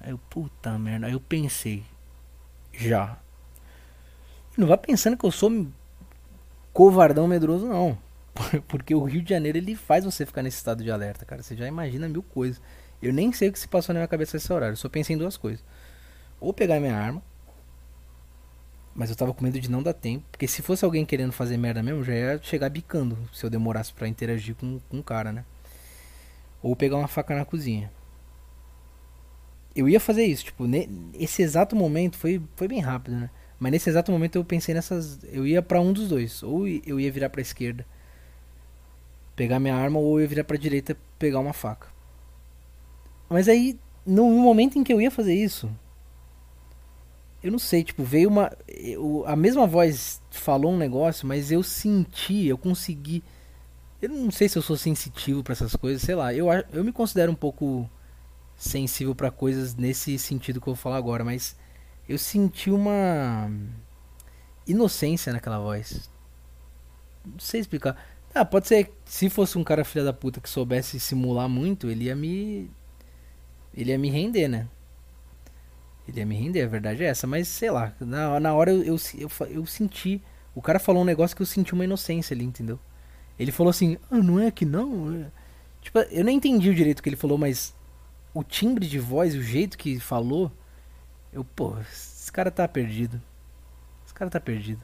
Aí 0.01 0.11
eu, 0.11 0.19
puta 0.31 0.79
merda. 0.79 1.07
Aí 1.07 1.13
eu 1.13 1.21
pensei. 1.21 1.85
Já. 2.73 3.19
Não 4.57 4.67
vá 4.67 4.77
pensando 4.77 5.17
que 5.17 5.25
eu 5.25 5.33
sou 5.33 5.67
covardão 6.73 7.27
medroso, 7.27 7.67
não. 7.67 7.99
Porque 8.69 8.95
o 8.95 9.05
Rio 9.05 9.23
de 9.23 9.31
Janeiro 9.31 9.59
ele 9.59 9.75
faz 9.75 10.05
você 10.05 10.25
ficar 10.25 10.43
nesse 10.43 10.59
estado 10.59 10.85
de 10.85 10.91
alerta, 10.91 11.25
cara. 11.25 11.43
Você 11.43 11.57
já 11.57 11.67
imagina 11.67 12.09
mil 12.09 12.23
coisas. 12.23 12.61
Eu 13.03 13.13
nem 13.13 13.33
sei 13.33 13.49
o 13.49 13.53
que 13.53 13.59
se 13.59 13.69
passou 13.69 13.93
na 13.93 14.01
minha 14.01 14.09
cabeça 14.09 14.37
nesse 14.37 14.53
horário. 14.53 14.73
Eu 14.73 14.77
só 14.77 14.89
pensei 14.89 15.17
em 15.17 15.19
duas 15.19 15.37
coisas. 15.37 15.65
Ou 16.41 16.53
pegar 16.53 16.79
minha 16.79 16.97
arma. 16.97 17.23
Mas 18.95 19.11
eu 19.11 19.17
tava 19.17 19.33
com 19.33 19.45
medo 19.45 19.59
de 19.61 19.71
não 19.71 19.83
dar 19.83 19.93
tempo. 19.93 20.25
Porque 20.31 20.47
se 20.47 20.63
fosse 20.63 20.85
alguém 20.85 21.05
querendo 21.05 21.33
fazer 21.33 21.57
merda 21.57 21.83
mesmo, 21.83 22.05
já 22.05 22.13
ia 22.13 22.41
chegar 22.43 22.69
bicando. 22.69 23.19
Se 23.33 23.45
eu 23.45 23.51
demorasse 23.51 23.93
para 23.93 24.09
interagir 24.09 24.55
com, 24.55 24.81
com 24.89 24.99
o 24.99 25.03
cara, 25.03 25.33
né? 25.33 25.45
Ou 26.63 26.75
pegar 26.75 26.97
uma 26.97 27.09
faca 27.09 27.35
na 27.35 27.45
cozinha. 27.45 27.91
Eu 29.75 29.89
ia 29.89 30.01
fazer 30.01 30.25
isso, 30.25 30.45
tipo, 30.47 30.67
nesse 30.67 31.43
exato 31.43 31.77
momento 31.77 32.17
foi, 32.17 32.43
foi 32.57 32.67
bem 32.67 32.81
rápido, 32.81 33.17
né? 33.17 33.31
Mas 33.59 33.73
nesse 33.73 33.91
exato 33.91 34.13
momento 34.13 34.37
eu 34.37 34.45
pensei 34.45 34.75
nessas. 34.75 35.19
Eu 35.25 35.47
ia 35.47 35.61
para 35.63 35.81
um 35.81 35.93
dos 35.93 36.09
dois. 36.09 36.43
Ou 36.43 36.67
eu 36.67 36.99
ia 37.01 37.11
virar 37.11 37.29
pra 37.29 37.41
esquerda, 37.41 37.85
pegar 39.35 39.59
minha 39.59 39.75
arma, 39.75 39.99
ou 39.99 40.19
eu 40.19 40.23
ia 40.23 40.29
virar 40.29 40.45
pra 40.45 40.57
direita, 40.57 40.97
pegar 41.19 41.41
uma 41.41 41.53
faca. 41.53 41.89
Mas 43.29 43.49
aí, 43.49 43.79
no 44.07 44.31
momento 44.31 44.79
em 44.79 44.85
que 44.85 44.93
eu 44.93 45.01
ia 45.01 45.11
fazer 45.11 45.35
isso, 45.35 45.71
eu 47.43 47.53
não 47.53 47.59
sei, 47.59 47.85
tipo, 47.85 48.03
veio 48.03 48.29
uma. 48.29 48.57
Eu, 48.67 49.25
a 49.27 49.37
mesma 49.37 49.67
voz 49.67 50.21
falou 50.31 50.73
um 50.73 50.77
negócio, 50.77 51.27
mas 51.27 51.53
eu 51.53 51.63
senti, 51.63 52.47
eu 52.47 52.59
consegui 52.59 53.23
Eu 54.01 54.09
não 54.09 54.31
sei 54.31 54.49
se 54.49 54.57
eu 54.57 54.63
sou 54.63 54.77
sensitivo 54.77 55.43
para 55.43 55.53
essas 55.53 55.75
coisas, 55.75 56.03
sei 56.03 56.15
lá. 56.15 56.33
Eu, 56.33 56.47
eu 56.73 56.85
me 56.85 56.93
considero 56.93 57.33
um 57.33 57.35
pouco 57.35 57.89
sensível 58.57 59.15
para 59.15 59.31
coisas 59.31 59.75
nesse 59.75 60.19
sentido 60.19 60.61
que 60.61 60.69
eu 60.69 60.75
vou 60.75 60.81
falar 60.81 60.97
agora, 60.97 61.25
mas 61.25 61.57
eu 62.09 62.19
senti 62.19 62.71
uma 62.71 63.51
inocência 64.67 65.33
naquela 65.33 65.59
voz. 65.59 66.09
Não 67.25 67.39
sei 67.41 67.61
explicar. 67.61 67.97
Ah, 68.35 68.45
pode 68.45 68.69
ser. 68.69 68.93
Se 69.05 69.29
fosse 69.29 69.59
um 69.59 69.65
cara 69.65 69.85
filha 69.85 70.05
da 70.05 70.13
puta 70.13 70.41
que 70.41 70.49
soubesse 70.49 71.01
simular 71.01 71.49
muito, 71.49 71.91
ele 71.91 72.05
ia 72.05 72.15
me. 72.17 72.71
Ele 73.75 73.91
ia 73.91 73.99
me 73.99 74.11
render, 74.11 74.49
né? 74.49 74.69
Ele 76.07 76.21
ia 76.21 76.27
me 76.27 76.37
render, 76.37 76.63
a 76.63 76.69
verdade 76.69 77.05
é 77.05 77.09
essa. 77.09 77.27
Mas 77.27 77.49
sei 77.49 77.71
lá, 77.71 77.93
na, 78.01 78.39
na 78.41 78.55
hora 78.55 78.71
eu, 78.73 78.83
eu, 78.83 78.97
eu, 79.19 79.47
eu 79.49 79.67
senti. 79.67 80.23
O 80.55 80.63
cara 80.63 80.79
falou 80.79 81.03
um 81.03 81.05
negócio 81.05 81.37
que 81.37 81.43
eu 81.43 81.47
senti 81.47 81.73
uma 81.75 81.85
inocência 81.85 82.35
ali, 82.35 82.45
entendeu? 82.45 82.79
Ele 83.39 83.53
falou 83.53 83.71
assim: 83.71 83.97
ah, 84.11 84.19
não 84.19 84.41
é 84.41 84.51
que 84.51 84.65
não? 84.65 85.31
Tipo, 85.81 86.01
eu 86.01 86.25
nem 86.25 86.37
entendi 86.37 86.69
o 86.69 86.75
direito 86.75 87.03
que 87.03 87.09
ele 87.09 87.17
falou, 87.17 87.39
mas 87.39 87.75
o 88.35 88.43
timbre 88.43 88.87
de 88.87 88.99
voz, 88.99 89.35
o 89.35 89.43
jeito 89.43 89.79
que 89.79 89.99
falou, 90.01 90.53
eu, 91.33 91.45
pô, 91.45 91.79
esse 91.81 92.31
cara 92.33 92.51
tá 92.51 92.67
perdido. 92.67 93.21
Esse 94.05 94.15
cara 94.15 94.31
tá 94.31 94.41
perdido. 94.41 94.83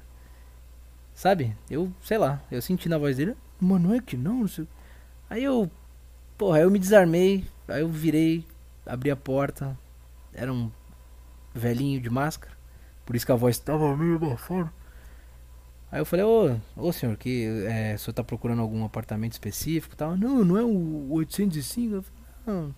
Sabe? 1.15 1.57
Eu, 1.71 1.93
sei 2.03 2.19
lá, 2.19 2.43
eu 2.51 2.61
senti 2.63 2.89
na 2.89 2.99
voz 2.99 3.17
dele, 3.17 3.37
mano, 3.61 3.89
não 3.89 3.95
é 3.95 4.01
que 4.01 4.17
não, 4.17 4.41
não. 4.41 4.69
Aí 5.31 5.45
eu, 5.45 5.71
porra, 6.37 6.61
eu 6.61 6.71
me 6.71 6.79
desarmei, 6.79 7.45
aí 7.69 7.81
eu 7.81 7.89
virei, 7.89 8.45
abri 8.85 9.11
a 9.11 9.17
porta, 9.17 9.79
era 10.33 10.53
um 10.53 10.71
velhinho 11.55 12.01
de 12.01 12.11
máscara, 12.11 12.55
por 13.07 13.15
isso 13.15 13.25
que 13.25 13.33
a 13.33 13.37
voz 13.37 13.59
tava 13.59 13.97
meio 13.97 14.17
abafada. 14.17 14.73
Aí 15.95 16.01
eu 16.01 16.05
falei, 16.05 16.25
ô, 16.25 16.59
ô 16.77 16.93
senhor, 16.93 17.17
que 17.17 17.47
é, 17.69 17.95
o 17.95 17.99
senhor 18.01 18.13
tá 18.13 18.25
procurando 18.25 18.61
algum 18.61 18.85
apartamento 18.85 19.31
específico 19.31 19.95
tal? 19.95 20.17
Não, 20.17 20.45
não 20.45 20.57
é 20.57 20.63
o 20.65 21.13
805? 21.13 21.95
Eu 21.95 22.03
falei, 22.03 22.21
não, 22.45 22.75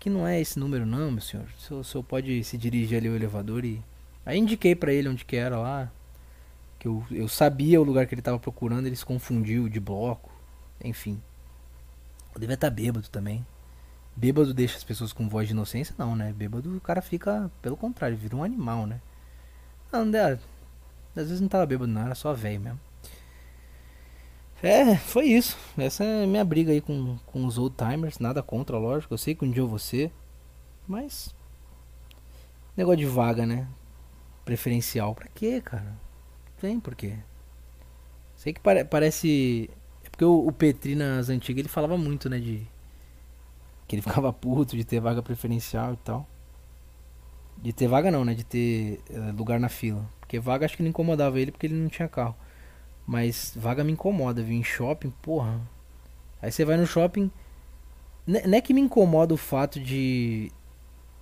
que 0.00 0.08
não 0.08 0.26
é 0.26 0.40
esse 0.40 0.58
número 0.58 0.86
não, 0.86 1.10
meu 1.10 1.20
senhor. 1.20 1.44
O 1.44 1.60
senhor, 1.60 1.80
o 1.80 1.84
senhor 1.84 2.02
pode 2.02 2.42
se 2.42 2.56
dirigir 2.56 2.96
ali 2.96 3.08
ao 3.08 3.14
elevador 3.14 3.66
e... 3.66 3.84
Aí 4.24 4.38
indiquei 4.38 4.74
para 4.74 4.94
ele 4.94 5.10
onde 5.10 5.26
que 5.26 5.36
era 5.36 5.58
lá. 5.58 5.92
Que 6.78 6.88
eu, 6.88 7.04
eu 7.10 7.28
sabia 7.28 7.78
o 7.78 7.84
lugar 7.84 8.06
que 8.06 8.14
ele 8.14 8.22
tava 8.22 8.38
procurando, 8.38 8.86
ele 8.86 8.96
se 8.96 9.04
confundiu 9.04 9.68
de 9.68 9.78
bloco. 9.78 10.32
Enfim. 10.82 11.20
Eu 12.34 12.40
devia 12.40 12.54
estar 12.54 12.70
tá 12.70 12.74
bêbado 12.74 13.10
também. 13.10 13.46
Bêbado 14.16 14.54
deixa 14.54 14.78
as 14.78 14.84
pessoas 14.84 15.12
com 15.12 15.28
voz 15.28 15.48
de 15.48 15.52
inocência? 15.52 15.94
Não, 15.98 16.16
né? 16.16 16.32
Bêbado 16.32 16.74
o 16.74 16.80
cara 16.80 17.02
fica, 17.02 17.50
pelo 17.60 17.76
contrário, 17.76 18.16
vira 18.16 18.34
um 18.34 18.42
animal, 18.42 18.86
né? 18.86 19.02
Não, 19.92 20.10
às 21.20 21.26
vezes 21.26 21.40
não 21.40 21.48
tava 21.48 21.66
bêbado, 21.66 21.92
não, 21.92 22.02
era 22.02 22.14
só 22.14 22.32
velho 22.32 22.60
mesmo. 22.60 22.80
É, 24.62 24.96
foi 24.96 25.26
isso. 25.26 25.58
Essa 25.76 26.04
é 26.04 26.24
minha 26.24 26.44
briga 26.44 26.70
aí 26.70 26.80
com, 26.80 27.18
com 27.26 27.44
os 27.44 27.58
old 27.58 27.74
timers. 27.76 28.20
Nada 28.20 28.42
contra, 28.42 28.78
lógico. 28.78 29.12
Eu 29.12 29.18
sei 29.18 29.34
que 29.34 29.44
um 29.44 29.50
dia 29.50 29.62
eu 29.62 29.66
vou 29.66 29.78
ser. 29.78 30.12
Mas. 30.86 31.34
Negócio 32.76 32.98
de 32.98 33.06
vaga, 33.06 33.44
né? 33.44 33.66
Preferencial. 34.44 35.16
Pra 35.16 35.26
quê, 35.34 35.60
cara? 35.60 35.96
Tem 36.60 36.78
por 36.78 36.94
quê. 36.94 37.18
Sei 38.36 38.52
que 38.52 38.60
pare 38.60 38.84
parece. 38.84 39.68
É 40.04 40.08
porque 40.08 40.24
o, 40.24 40.46
o 40.46 40.52
Petri 40.52 40.94
nas 40.94 41.28
antigas 41.28 41.58
ele 41.60 41.68
falava 41.68 41.98
muito, 41.98 42.30
né? 42.30 42.38
De. 42.38 42.64
Que 43.88 43.96
ele 43.96 44.02
ficava 44.02 44.32
puto 44.32 44.76
de 44.76 44.84
ter 44.84 45.00
vaga 45.00 45.20
preferencial 45.22 45.94
e 45.94 45.96
tal. 45.96 46.26
De 47.58 47.72
ter 47.72 47.88
vaga 47.88 48.12
não, 48.12 48.24
né? 48.24 48.32
De 48.32 48.44
ter 48.44 49.00
uh, 49.10 49.36
lugar 49.36 49.58
na 49.58 49.68
fila. 49.68 50.08
Porque 50.32 50.40
vaga 50.40 50.64
acho 50.64 50.78
que 50.78 50.82
não 50.82 50.88
incomodava 50.88 51.38
ele 51.38 51.52
porque 51.52 51.66
ele 51.66 51.74
não 51.74 51.90
tinha 51.90 52.08
carro. 52.08 52.34
Mas 53.06 53.52
vaga 53.54 53.84
me 53.84 53.92
incomoda, 53.92 54.42
viu? 54.42 54.56
Em 54.56 54.64
shopping, 54.64 55.12
porra. 55.20 55.60
Aí 56.40 56.50
você 56.50 56.64
vai 56.64 56.78
no 56.78 56.86
shopping. 56.86 57.30
Não 58.26 58.56
é 58.56 58.62
que 58.62 58.72
me 58.72 58.80
incomoda 58.80 59.34
o 59.34 59.36
fato 59.36 59.78
de. 59.78 60.50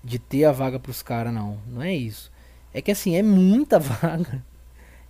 De 0.04 0.16
ter 0.16 0.44
a 0.44 0.52
vaga 0.52 0.78
pros 0.78 1.02
caras, 1.02 1.34
não. 1.34 1.58
Não 1.66 1.82
é 1.82 1.92
isso. 1.92 2.30
É 2.72 2.80
que 2.80 2.92
assim, 2.92 3.16
é 3.16 3.22
muita 3.22 3.80
vaga. 3.82 4.44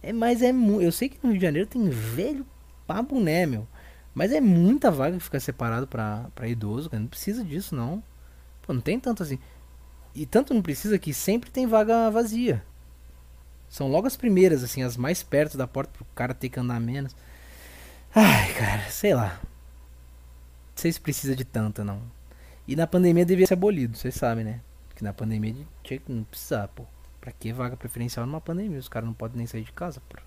É, 0.02 0.14
mas 0.14 0.40
é 0.40 0.50
muito. 0.50 0.80
Eu 0.80 0.92
sei 0.92 1.10
que 1.10 1.18
no 1.22 1.32
Rio 1.32 1.38
de 1.38 1.44
Janeiro 1.44 1.68
tem 1.68 1.90
velho 1.90 2.46
pra 2.86 3.02
boné, 3.02 3.44
meu. 3.44 3.68
Mas 4.14 4.32
é 4.32 4.40
muita 4.40 4.90
vaga 4.90 5.18
que 5.18 5.22
fica 5.22 5.38
separado 5.38 5.86
pra, 5.86 6.30
pra 6.34 6.48
idoso, 6.48 6.88
cara. 6.88 7.02
Não 7.02 7.08
precisa 7.08 7.44
disso, 7.44 7.76
não. 7.76 8.02
Pô, 8.62 8.72
não 8.72 8.80
tem 8.80 8.98
tanto 8.98 9.22
assim. 9.22 9.38
E 10.14 10.24
tanto 10.24 10.54
não 10.54 10.62
precisa 10.62 10.98
que 10.98 11.12
sempre 11.12 11.50
tem 11.50 11.66
vaga 11.66 12.10
vazia. 12.10 12.64
São 13.70 13.86
logo 13.86 14.08
as 14.08 14.16
primeiras, 14.16 14.64
assim, 14.64 14.82
as 14.82 14.96
mais 14.96 15.22
perto 15.22 15.56
da 15.56 15.66
porta 15.66 15.92
pro 15.92 16.04
cara 16.12 16.34
ter 16.34 16.48
que 16.48 16.58
andar 16.58 16.80
menos. 16.80 17.14
Ai, 18.12 18.52
cara, 18.54 18.90
sei 18.90 19.14
lá. 19.14 19.40
Não 19.40 20.74
sei 20.74 20.92
se 20.92 21.00
precisa 21.00 21.36
de 21.36 21.44
tanta, 21.44 21.84
não. 21.84 22.02
E 22.66 22.74
na 22.74 22.86
pandemia 22.86 23.24
devia 23.24 23.46
ser 23.46 23.54
abolido, 23.54 23.96
vocês 23.96 24.16
sabem, 24.16 24.44
né? 24.44 24.60
Que 24.96 25.04
na 25.04 25.12
pandemia 25.12 25.54
tinha 25.84 26.00
que 26.00 26.10
não 26.10 26.24
precisar, 26.24 26.66
pô. 26.68 26.84
Pra 27.20 27.30
que 27.30 27.52
vaga 27.52 27.76
preferencial 27.76 28.26
numa 28.26 28.40
pandemia? 28.40 28.78
Os 28.78 28.88
caras 28.88 29.06
não 29.06 29.14
podem 29.14 29.38
nem 29.38 29.46
sair 29.46 29.62
de 29.62 29.72
casa, 29.72 30.02
pô. 30.08 30.18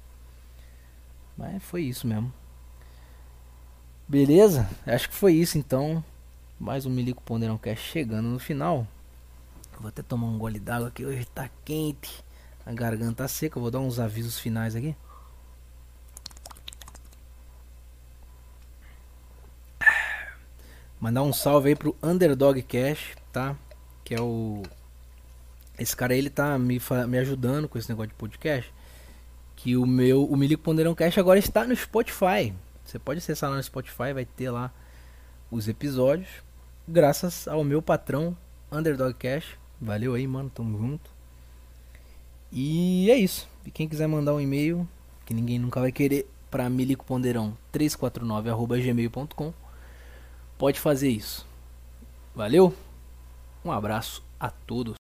Mas 1.38 1.62
foi 1.62 1.84
isso 1.84 2.08
mesmo. 2.08 2.34
Beleza? 4.08 4.69
Acho 4.86 5.10
que 5.10 5.15
foi 5.15 5.34
isso 5.34 5.58
então. 5.58 6.03
Mais 6.58 6.86
um 6.86 6.89
Milico 6.89 7.21
Ponderão 7.23 7.58
Cast 7.58 7.89
chegando 7.89 8.29
no 8.29 8.39
final. 8.39 8.88
Vou 9.79 9.89
até 9.89 10.01
tomar 10.01 10.27
um 10.27 10.38
gole 10.38 10.60
d'água 10.60 10.88
aqui, 10.88 11.03
hoje 11.03 11.25
tá 11.25 11.49
quente. 11.65 12.23
A 12.65 12.71
garganta 12.71 13.28
seca, 13.28 13.60
vou 13.60 13.69
dar 13.69 13.80
uns 13.80 13.99
avisos 13.99 14.39
finais 14.39 14.76
aqui. 14.76 14.95
Mandar 21.04 21.23
um 21.23 21.34
salve 21.34 21.67
aí 21.67 21.76
pro 21.76 21.93
Underdog 22.02 22.62
Cash, 22.62 23.13
tá? 23.30 23.58
Que 24.06 24.15
é 24.15 24.21
o. 24.21 24.63
Esse 25.78 25.93
cara 25.93 26.15
ele 26.15 26.30
tá 26.30 26.58
me, 26.58 26.80
me 27.10 27.17
ajudando 27.17 27.67
com 27.67 27.78
esse 27.78 27.89
negócio 27.89 28.12
de 28.12 28.15
podcast. 28.15 28.73
Que 29.58 29.76
o 29.76 29.86
meu. 29.86 30.23
O 30.23 30.38
Milico 30.38 30.63
Ponderão 30.63 30.95
Cash 30.95 31.17
agora 31.17 31.38
está 31.38 31.67
no 31.67 31.76
Spotify. 31.76 32.54
Você 32.86 32.97
pode 32.97 33.17
acessar 33.17 33.49
lá 33.49 33.58
no 33.58 33.63
Spotify, 33.63 34.13
vai 34.13 34.23
ter 34.23 34.49
lá 34.49 34.71
os 35.52 35.67
episódios. 35.67 36.30
Graças 36.88 37.49
ao 37.49 37.65
meu 37.65 37.82
patrão, 37.82 38.38
Underdog 38.71 39.13
Cash. 39.15 39.58
Valeu 39.82 40.13
aí, 40.13 40.26
mano. 40.26 40.49
Tamo 40.49 40.78
junto. 40.78 41.12
E 42.56 43.10
é 43.10 43.18
isso. 43.18 43.50
E 43.66 43.72
quem 43.72 43.89
quiser 43.89 44.06
mandar 44.06 44.36
um 44.36 44.39
e-mail, 44.39 44.88
que 45.26 45.34
ninguém 45.34 45.58
nunca 45.58 45.80
vai 45.80 45.92
querer, 45.92 46.30
para 46.52 46.70
milicoponderão349@gmail.com, 46.70 49.52
pode 50.56 50.80
fazer 50.80 51.10
isso. 51.10 51.48
Valeu. 52.36 52.72
Um 53.66 53.72
abraço 53.72 54.24
a 54.39 54.52
todos. 54.52 54.94